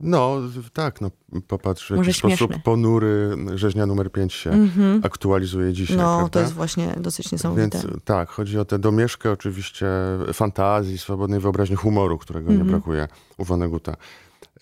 No, 0.00 0.36
tak, 0.72 1.00
no 1.00 1.10
popatrz, 1.48 1.92
w 1.92 1.96
jaki 1.96 2.12
sposób 2.12 2.62
ponury 2.62 3.36
rzeźnia 3.54 3.86
numer 3.86 4.12
5 4.12 4.32
się 4.34 4.68
aktualizuje 5.02 5.72
dzisiaj, 5.72 5.96
No, 5.96 6.02
prawda? 6.16 6.28
to 6.28 6.40
jest 6.40 6.52
właśnie 6.52 6.94
dosyć 7.00 7.32
niesamowite. 7.32 7.78
Więc 7.78 8.04
tak, 8.04 8.28
chodzi 8.30 8.58
o 8.58 8.64
tę 8.64 8.78
domieszkę 8.78 9.30
oczywiście 9.32 9.86
fantazji, 10.32 10.98
swobodnej 10.98 11.40
wyobraźni 11.40 11.76
humoru, 11.76 12.18
którego 12.18 12.50
Mhm. 12.50 12.66
nie 12.66 12.72
brakuje 12.72 13.08
u 13.38 13.44
Voneguta. 13.44 13.96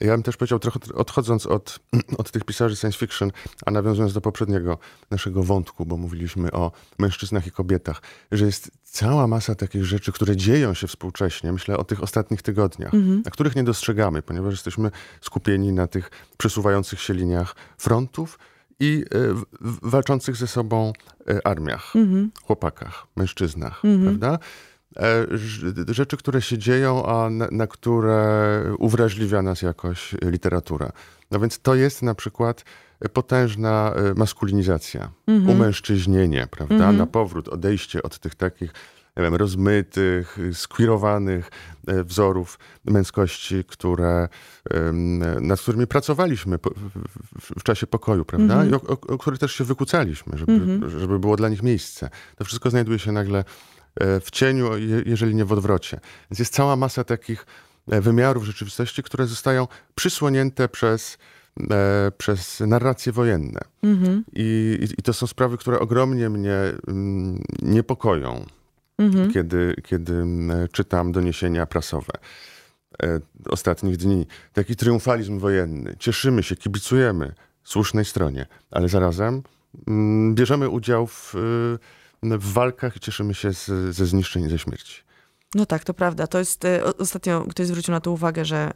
Ja 0.01 0.13
bym 0.13 0.23
też 0.23 0.37
powiedział, 0.37 0.59
trochę 0.59 0.81
odchodząc 0.95 1.47
od, 1.47 1.79
od 2.19 2.31
tych 2.31 2.45
pisarzy 2.45 2.77
science 2.77 2.99
fiction, 2.99 3.31
a 3.67 3.71
nawiązując 3.71 4.13
do 4.15 4.21
poprzedniego 4.21 4.79
naszego 5.11 5.43
wątku, 5.43 5.87
bo 5.87 5.97
mówiliśmy 5.97 6.53
o 6.53 6.73
mężczyznach 6.99 7.47
i 7.47 7.51
kobietach, 7.51 8.03
że 8.33 8.45
jest 8.47 8.71
cała 8.83 9.27
masa 9.27 9.55
takich 9.55 9.85
rzeczy, 9.85 10.13
które 10.13 10.37
dzieją 10.37 10.75
się 10.75 10.87
współcześnie, 10.87 11.53
myślę 11.53 11.77
o 11.77 11.85
tych 11.85 12.03
ostatnich 12.03 12.43
tygodniach, 12.43 12.95
Mhm. 12.95 13.23
a 13.27 13.31
których 13.31 13.57
nie 13.57 13.65
dostrzegamy, 13.65 14.23
ponieważ 14.23 14.53
jesteśmy 14.53 14.91
skupieni 15.21 15.73
na 15.73 15.87
tych 15.87 16.11
przesuwających 16.37 17.01
się 17.01 17.15
liniach 17.15 17.55
frontów 17.79 18.39
i 18.81 19.05
e, 19.15 19.43
walczących 19.83 20.37
ze 20.37 20.47
sobą 20.47 20.93
e, 21.29 21.47
armiach 21.47 21.97
Mhm. 21.97 22.31
chłopakach, 22.43 23.07
mężczyznach, 23.17 23.83
prawda? 24.05 24.39
E, 24.97 25.27
Rzeczy, 25.95 26.17
które 26.17 26.43
się 26.43 26.59
dzieją, 26.59 27.07
a 27.07 27.31
na, 27.31 27.49
na 27.51 27.67
które 27.67 28.63
uwrażliwia 28.79 29.43
nas 29.43 29.63
jakoś 29.63 30.15
literatura. 30.23 30.93
No 31.31 31.41
więc 31.41 31.59
to 31.59 31.75
jest 31.75 32.03
na 32.03 32.15
przykład 32.15 32.65
potężna 33.13 33.93
e, 33.95 34.15
maskulinizacja, 34.15 35.11
umężczyźnienie, 35.49 36.47
prawda? 36.51 36.93
Na 36.93 37.07
powrót, 37.07 37.49
odejście 37.49 38.03
od 38.03 38.19
tych 38.19 38.35
takich 38.35 38.73
nie 39.17 39.23
wiem, 39.23 39.35
rozmytych, 39.35 40.39
skwirowanych 40.53 41.51
e, 41.87 42.05
wzorów 42.05 42.59
męskości, 42.85 43.65
które, 43.65 44.29
nad 45.41 45.61
którymi 45.61 45.87
pracowaliśmy 45.87 46.59
w, 47.41 47.63
czasie 47.63 47.87
pokoju, 47.87 48.25
prawda? 48.25 48.65
I 48.65 48.75
o, 48.75 48.81
o, 48.81 49.01
o 49.01 49.19
których 49.19 49.39
też 49.39 49.53
się 49.53 49.65
wykłócaliśmy, 49.65 50.39
żeby, 50.39 50.81
żeby 50.91 51.19
było 51.19 51.37
dla 51.37 51.49
nich 51.49 51.63
miejsce. 51.63 52.11
To 52.37 52.45
wszystko 52.45 52.71
znajduje 52.71 52.99
się 52.99 53.13
nagle 53.13 53.45
w 54.01 54.31
cieniu, 54.31 54.77
je- 54.79 55.03
jeżeli 55.07 55.35
nie 55.35 55.45
w 55.45 55.53
odwrocie. 55.53 56.01
Więc 56.31 56.39
jest 56.39 56.55
cała 56.55 56.77
masa 56.77 57.05
takich 57.05 57.47
e, 57.91 58.01
wymiarów 58.01 58.45
rzeczywistości, 58.45 59.03
które 59.03 59.27
zostają 59.27 59.67
przysłonięte 59.95 60.69
przez, 60.69 61.19
e, 61.71 62.13
przez 62.19 62.61
narracje 62.61 63.13
wojenne. 63.13 63.61
Mhm. 63.83 64.25
I, 64.33 64.79
i, 64.99 65.03
to 65.03 65.13
są 65.13 65.27
sprawy, 65.27 65.59
które 65.59 65.79
ogromnie 65.81 66.31
mnie 66.31 66.57
mm, 66.89 67.43
niepokoją, 67.63 68.45
Mhm. 68.99 69.33
kiedy, 69.33 69.75
kiedy 69.85 70.13
mm, 70.13 70.69
czytam 70.73 71.13
doniesienia 71.13 71.67
prasowe 71.67 72.13
e, 73.03 73.21
ostatnich 73.49 73.97
dni. 73.97 74.27
Taki 74.53 74.77
triumfalizm 74.77 75.39
wojenny. 75.39 75.97
Cieszymy 75.99 76.43
się, 76.43 76.57
kibicujemy 76.57 77.35
słusznej 77.65 78.05
stronie, 78.05 78.47
ale 78.71 78.89
zarazem 78.89 79.43
mm, 79.89 80.35
bierzemy 80.35 80.69
udział 80.69 81.07
w, 81.07 81.35
y, 81.35 81.79
w 82.25 82.53
walkach 82.53 82.97
i 82.97 83.01
cieszymy 83.01 83.35
się 83.35 83.53
z, 83.53 83.67
ze 83.95 84.07
zniszczeń 84.07 84.45
i 84.45 84.51
ze 84.51 84.59
śmierci. 84.59 85.03
No 85.55 85.67
tak, 85.67 85.85
to 85.85 85.95
prawda. 85.95 86.27
To 86.27 86.39
jest, 86.39 86.65
e, 86.65 86.85
ostatnio 86.99 87.45
ktoś 87.51 87.67
zwrócił 87.67 87.93
na 87.93 88.01
to 88.01 88.11
uwagę, 88.11 88.45
że 88.45 88.71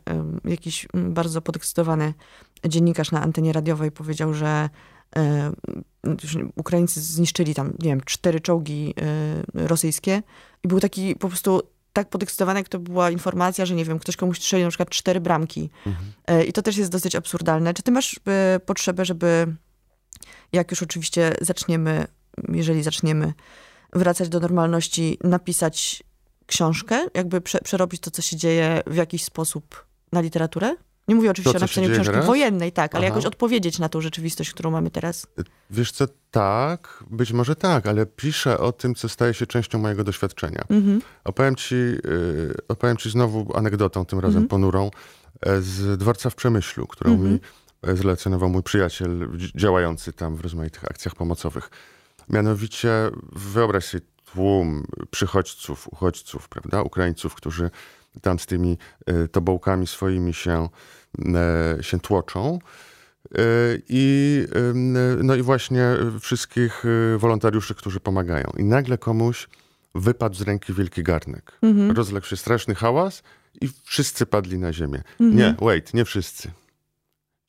jakiś 0.45 0.87
bardzo 0.95 1.43
podekscytowany 1.43 2.15
dziennikarz 2.67 3.13
na 3.13 3.23
antenie 3.23 3.53
radiowej 3.53 3.91
powiedział, 3.91 4.35
że 4.35 4.69
e, 5.17 5.53
Ukraińcy 6.57 7.01
zniszczyli 7.01 7.55
tam, 7.55 7.69
nie 7.79 7.91
wiem, 7.91 8.01
cztery 8.05 8.41
czołgi 8.41 8.95
e, 9.55 9.67
rosyjskie 9.67 10.23
i 10.65 10.69
był 10.69 10.81
taki 10.81 11.17
po 11.17 11.29
prostu 11.29 11.63
tak 11.93 12.09
podekscytowany, 12.09 12.61
jak 12.61 12.69
to 12.69 12.79
była 12.79 13.11
informacja, 13.11 13.67
że 13.67 13.75
nie 13.75 13.85
wiem, 13.85 13.99
ktoś 13.99 14.17
komuś 14.17 14.39
strzelił 14.39 14.67
na 14.67 14.71
przykład 14.71 14.91
cztery 14.91 15.21
bramki. 15.21 15.71
E, 16.27 16.45
I 16.45 16.53
to 16.53 16.63
też 16.63 16.77
jest 16.77 16.93
dosyć 16.93 17.15
absurdalne. 17.15 17.75
Czy 17.75 17.83
ty 17.83 17.91
masz 17.91 18.21
potrzebę, 18.67 19.05
żeby 19.05 19.57
jak 20.53 20.71
już 20.71 20.83
oczywiście 20.83 21.35
zaczniemy, 21.41 22.07
jeżeli 22.49 22.83
zaczniemy 22.83 23.33
wracać 23.93 24.29
do 24.29 24.41
normalności, 24.41 25.19
napisać 25.25 26.03
książkę, 26.47 27.07
jakby 27.15 27.41
prze, 27.41 27.59
przerobić 27.59 28.01
to, 28.01 28.11
co 28.11 28.23
się 28.23 28.37
dzieje 28.37 28.83
w 28.87 28.95
jakiś 28.97 29.25
sposób 29.25 29.87
na 30.13 30.21
literaturę? 30.21 30.75
Nie 31.09 31.15
mówię 31.15 31.31
oczywiście 31.31 31.53
To, 31.53 31.59
o 31.59 31.61
napisaniu 31.61 31.89
książki 31.89 32.11
teraz? 32.13 32.27
wojennej, 32.27 32.73
tak, 32.73 32.95
ale 32.95 33.07
Aha. 33.07 33.15
jakoś 33.15 33.27
odpowiedzieć 33.27 33.79
na 33.79 33.89
tą 33.89 34.01
rzeczywistość, 34.01 34.53
którą 34.53 34.71
mamy 34.71 34.91
teraz. 34.91 35.27
Wiesz 35.71 35.93
co, 35.93 36.05
tak, 36.31 37.05
być 37.11 37.33
może 37.33 37.57
tak, 37.57 37.87
ale 37.87 38.07
piszę 38.07 38.59
o 38.59 38.73
tym, 38.73 38.95
co 38.95 39.09
staje 39.09 39.35
się 39.35 39.47
częścią 39.47 39.79
mojego 39.79 40.05
doświadczenia. 40.05 40.65
Mhm. 40.71 41.03
Opowiem 41.25 41.57
ci, 41.57 41.75
y, 41.75 41.99
opowiem 42.69 42.97
ci 42.97 43.11
znowu 43.11 43.57
anegdotą, 43.57 44.07
tym 44.07 44.19
razem 44.21 44.49
ponurą, 44.49 44.91
e, 45.41 45.61
z 45.61 45.99
dworca 45.99 46.31
w 46.31 46.35
Przemyślu, 46.35 46.87
którą 46.87 47.17
mi 47.19 47.39
e, 47.83 47.97
zrelacjonował 47.97 48.49
mój 48.49 48.63
przyjaciel 48.63 49.29
dzi- 49.37 49.53
działający 49.57 50.13
tam 50.13 50.37
w 50.37 50.41
rozmaitych 50.41 50.85
akcjach 50.85 51.15
pomocowych. 51.15 51.71
Mianowicie 52.31 52.91
wyobraź 53.33 53.85
sobie 53.85 54.05
tłum 54.33 54.85
przychodźców, 55.11 55.89
uchodźców, 55.93 56.49
prawda, 56.49 56.83
Ukraińców, 56.83 57.35
którzy 57.35 57.71
tam 58.23 58.39
z 58.39 58.47
tymi 58.47 58.79
e, 59.07 59.29
tobołkami 59.29 59.87
swoimi 59.87 60.35
się, 60.35 60.69
e, 61.19 61.83
się 61.83 62.01
tłoczą. 62.01 62.59
E, 63.35 63.39
I, 63.89 64.45
no 65.23 65.35
i 65.35 65.43
właśnie 65.43 65.85
wszystkich 66.21 66.85
wolontariuszy, 67.19 67.75
którzy 67.75 68.01
pomagają. 68.01 68.53
I 68.57 68.65
nagle 68.65 68.99
komuś 68.99 69.49
wypadł 69.95 70.35
z 70.35 70.43
ręki 70.43 70.75
wielki 70.75 71.03
garnek. 71.03 71.59
Rozległ 71.95 72.27
się 72.27 72.37
straszny 72.37 72.75
hałas 72.75 73.23
i 73.61 73.69
wszyscy 73.85 74.27
padli 74.27 74.59
na 74.59 74.73
ziemię. 74.73 75.03
Nie, 75.21 75.55
wait, 75.61 75.95
nie 75.95 76.05
wszyscy. 76.05 76.51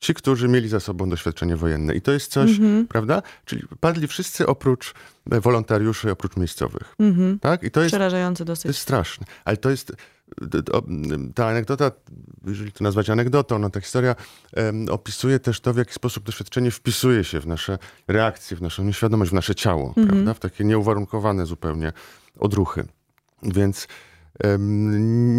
Ci, 0.00 0.14
którzy 0.14 0.48
mieli 0.48 0.68
za 0.68 0.80
sobą 0.80 1.08
doświadczenie 1.10 1.56
wojenne. 1.56 1.94
I 1.94 2.00
to 2.00 2.12
jest 2.12 2.32
coś, 2.32 2.50
prawda? 2.88 3.22
Czyli 3.44 3.62
padli 3.80 4.06
wszyscy 4.08 4.46
oprócz 4.46 4.94
e, 5.30 5.40
wolontariuszy, 5.40 6.10
oprócz 6.10 6.36
miejscowych. 6.36 6.94
Mhm. 6.98 7.38
Tak? 7.38 7.62
I 7.62 7.70
to 7.70 7.80
jest 7.80 7.90
Przerażające 7.90 8.44
to 8.44 8.52
dosyć. 8.52 8.64
jest 8.64 8.80
straszne. 8.80 9.26
Ale 9.44 9.56
to 9.56 9.70
jest. 9.70 9.92
Ta 11.34 11.46
anegdota, 11.48 11.90
jeżeli 12.46 12.72
to 12.72 12.84
nazwać 12.84 13.10
anegdotą, 13.10 13.58
no 13.58 13.70
ta 13.70 13.80
historia 13.80 14.14
em, 14.52 14.86
opisuje 14.90 15.38
też 15.38 15.60
to, 15.60 15.74
w 15.74 15.76
jaki 15.76 15.94
sposób 15.94 16.24
doświadczenie 16.24 16.70
wpisuje 16.70 17.24
się 17.24 17.40
w 17.40 17.46
nasze 17.46 17.78
reakcje, 18.08 18.56
w 18.56 18.62
naszą 18.62 18.84
nieświadomość, 18.84 19.30
w 19.30 19.34
nasze 19.34 19.54
ciało, 19.54 19.94
prawda? 19.94 20.34
W 20.34 20.38
takie 20.40 20.64
nieuwarunkowane 20.64 21.46
zupełnie 21.46 21.92
odruchy. 22.38 22.84
Więc 23.42 23.88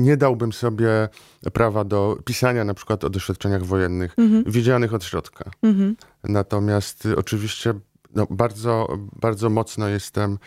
nie 0.04 0.18
dałbym 0.18 0.54
sobie 0.54 1.10
prawa 1.54 1.84
do 1.84 2.18
pisania 2.26 2.64
na 2.64 2.74
przykład 2.74 3.04
o 3.04 3.10
doświadczeniach 3.10 3.64
wojennych 3.64 4.16
widzianych 4.46 4.94
od 4.94 5.04
środka. 5.04 5.52
Mhm. 5.64 5.96
Natomiast 6.24 7.06
y, 7.06 7.18
oczywiście 7.18 7.74
no, 8.16 8.28
bardzo, 8.30 8.98
bardzo 9.22 9.50
mocno 9.50 9.88
jestem 9.88 10.38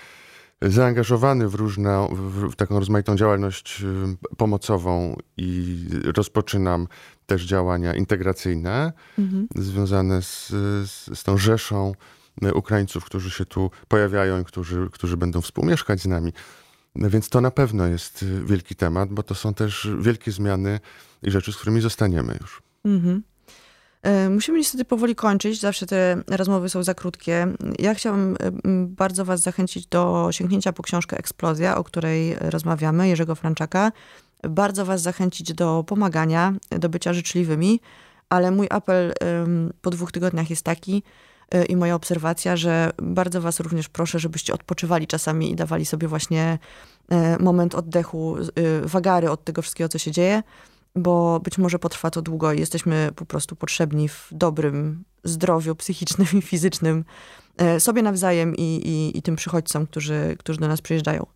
zaangażowany 0.63 1.49
w 1.49 1.55
różną, 1.55 2.09
w, 2.15 2.57
taką 2.57 2.79
rozmaitą 2.79 3.17
działalność 3.17 3.83
y, 3.83 4.37
pomocową 4.37 5.17
i 5.37 5.85
rozpoczynam 6.17 6.89
też 7.27 7.45
działania 7.45 7.95
integracyjne 7.95 8.93
związane 9.57 10.23
z, 10.23 10.49
z, 10.91 11.19
z 11.19 11.23
tą 11.23 11.39
rzeszą 11.39 11.93
y, 12.45 12.55
Ukraińców, 12.55 13.05
którzy 13.05 13.31
się 13.31 13.45
tu 13.45 13.71
pojawiają 13.89 14.41
i 14.41 14.45
którzy, 14.45 14.89
którzy 14.93 15.17
będą 15.17 15.41
współmieszkać 15.41 16.01
z 16.01 16.07
nami. 16.07 16.33
Więc 16.97 17.29
to 17.29 17.41
na 17.41 17.51
pewno 17.51 17.87
jest 17.87 18.23
y, 18.23 18.45
wielki 18.45 18.75
temat, 18.75 19.09
bo 19.09 19.23
to 19.23 19.35
są 19.35 19.55
też 19.55 19.89
wielkie 20.01 20.33
zmiany 20.33 20.81
i 21.23 21.31
rzeczy, 21.31 21.53
z 21.53 21.57
którymi 21.57 21.81
zostaniemy 21.81 22.39
już. 22.41 22.63
Mhm. 22.85 23.23
E, 24.03 24.29
Musimy 24.31 24.59
niestety 24.59 24.85
powoli 24.85 25.15
kończyć, 25.15 25.61
zawsze 25.61 25.87
te 25.87 26.23
rozmowy 26.27 26.69
są 26.69 26.83
za 26.83 26.95
krótkie. 26.95 27.47
Ja 27.79 27.95
chciałam 27.95 28.37
m, 28.41 28.61
bardzo 28.89 29.25
was 29.25 29.41
zachęcić 29.41 29.87
do 29.87 30.29
sięgnięcia 30.31 30.73
po 30.73 30.83
książkę 30.83 31.19
Eksplozja, 31.19 31.77
o 31.77 31.85
której 31.85 32.35
rozmawiamy, 32.41 33.09
Jerzego 33.09 33.35
Franczaka. 33.35 33.93
Bardzo 34.49 34.85
was 34.85 35.03
zachęcić 35.03 35.53
do 35.53 35.85
pomagania, 35.87 36.55
do 36.71 36.89
bycia 36.89 37.13
życzliwymi, 37.13 37.81
ale 38.29 38.51
mój 38.51 38.67
apel 38.71 39.13
po 39.81 39.91
dwóch 39.91 40.13
tygodniach 40.13 40.51
jest 40.51 40.63
taki, 40.63 40.97
y, 40.97 41.34
i 41.69 41.77
moja 41.77 41.95
obserwacja, 41.95 42.57
że 42.57 42.91
bardzo 43.03 43.41
was 43.41 43.61
również 43.61 43.89
proszę, 43.89 44.19
żebyście 44.19 44.55
odpoczywali 44.55 45.07
czasami 45.07 45.51
i 45.51 45.57
dawali 45.57 45.87
sobie 45.87 46.09
właśnie 46.09 46.59
y, 47.13 47.43
moment 47.43 47.75
oddechu, 47.75 48.37
y, 48.39 48.49
wagary 48.85 49.31
od 49.31 49.45
tego 49.45 49.63
wszystkiego, 49.63 49.89
co 49.89 49.99
się 49.99 50.11
dzieje, 50.11 50.43
bo 50.97 51.41
być 51.41 51.59
może 51.59 51.79
potrwa 51.79 52.11
to 52.11 52.23
długo 52.23 52.53
i 52.53 52.61
jesteśmy 52.61 53.11
po 53.17 53.27
prostu 53.27 53.57
potrzebni 53.57 54.09
w 54.09 54.29
dobrym 54.33 55.05
zdrowiu 55.25 55.75
psychicznym 55.75 56.29
i 56.39 56.43
fizycznym 56.43 57.05
sobie 57.79 58.03
nawzajem 58.03 58.57
i, 58.57 58.63
i, 58.63 59.19
i 59.19 59.23
tym 59.23 59.37
przychodźcom, 59.37 59.87
którzy, 59.87 60.37
którzy 60.39 60.61
do 60.61 60.69
nas 60.69 60.81
przyjeżdżają. 60.81 61.27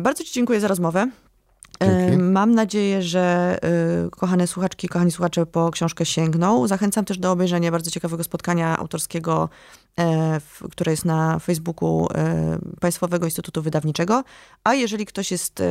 Bardzo 0.00 0.24
Ci 0.24 0.32
dziękuję 0.32 0.60
za 0.60 0.68
rozmowę. 0.68 1.10
Dzięki. 1.80 2.16
Mam 2.18 2.54
nadzieję, 2.54 3.02
że 3.02 3.56
y, 4.06 4.10
kochane 4.10 4.46
słuchaczki, 4.46 4.88
kochani 4.88 5.10
słuchacze 5.10 5.46
po 5.46 5.70
książkę 5.70 6.06
sięgną. 6.06 6.68
Zachęcam 6.68 7.04
też 7.04 7.18
do 7.18 7.32
obejrzenia 7.32 7.70
bardzo 7.70 7.90
ciekawego 7.90 8.24
spotkania 8.24 8.78
autorskiego, 8.78 9.48
e, 10.00 10.40
które 10.70 10.92
jest 10.92 11.04
na 11.04 11.38
Facebooku 11.38 12.08
e, 12.14 12.58
Państwowego 12.80 13.26
Instytutu 13.26 13.62
Wydawniczego. 13.62 14.24
A 14.64 14.74
jeżeli 14.74 15.06
ktoś 15.06 15.30
jest 15.30 15.60
e, 15.60 15.64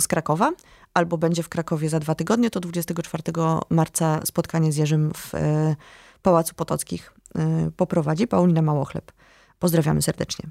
z 0.00 0.08
Krakowa 0.08 0.52
albo 0.94 1.18
będzie 1.18 1.42
w 1.42 1.48
Krakowie 1.48 1.88
za 1.88 2.00
dwa 2.00 2.14
tygodnie, 2.14 2.50
to 2.50 2.60
24 2.60 3.22
marca 3.70 4.20
spotkanie 4.24 4.72
z 4.72 4.76
Jerzym 4.76 5.12
w 5.16 5.32
Pałacu 6.22 6.54
Potockich 6.54 7.12
poprowadzi 7.76 8.26
Paulina 8.26 8.62
Małochleb. 8.62 9.12
Pozdrawiamy 9.58 10.02
serdecznie. 10.02 10.50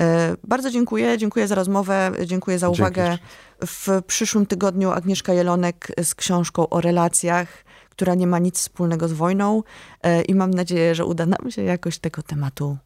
E, 0.00 0.36
bardzo 0.44 0.70
dziękuję, 0.70 1.18
dziękuję 1.18 1.48
za 1.48 1.54
rozmowę, 1.54 2.12
dziękuję 2.24 2.58
za 2.58 2.68
uwagę. 2.68 3.08
Dzięki. 3.08 3.24
W 3.66 4.02
przyszłym 4.06 4.46
tygodniu 4.46 4.90
Agnieszka 4.90 5.32
Jelonek 5.32 5.88
z 6.02 6.14
książką 6.14 6.68
o 6.68 6.80
relacjach, 6.80 7.64
która 7.90 8.14
nie 8.14 8.26
ma 8.26 8.38
nic 8.38 8.58
wspólnego 8.58 9.08
z 9.08 9.12
wojną 9.12 9.62
e, 10.02 10.22
i 10.22 10.34
mam 10.34 10.50
nadzieję, 10.50 10.94
że 10.94 11.04
uda 11.04 11.26
nam 11.26 11.50
się 11.50 11.62
jakoś 11.62 11.98
tego 11.98 12.22
tematu 12.22 12.78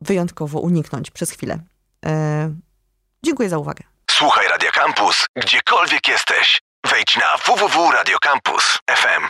wyjątkowo 0.00 0.60
uniknąć 0.60 1.10
przez 1.10 1.30
chwilę. 1.30 1.58
E, 2.06 2.54
dziękuję 3.22 3.48
za 3.48 3.58
uwagę. 3.58 3.84
Słuchaj 4.10 4.48
Radio 4.48 4.70
Campus, 4.72 5.26
gdziekolwiek 5.36 6.08
jesteś. 6.08 6.60
Wejdź 6.90 7.16
na 7.16 7.36
www.radiocampus.fm. 7.46 9.28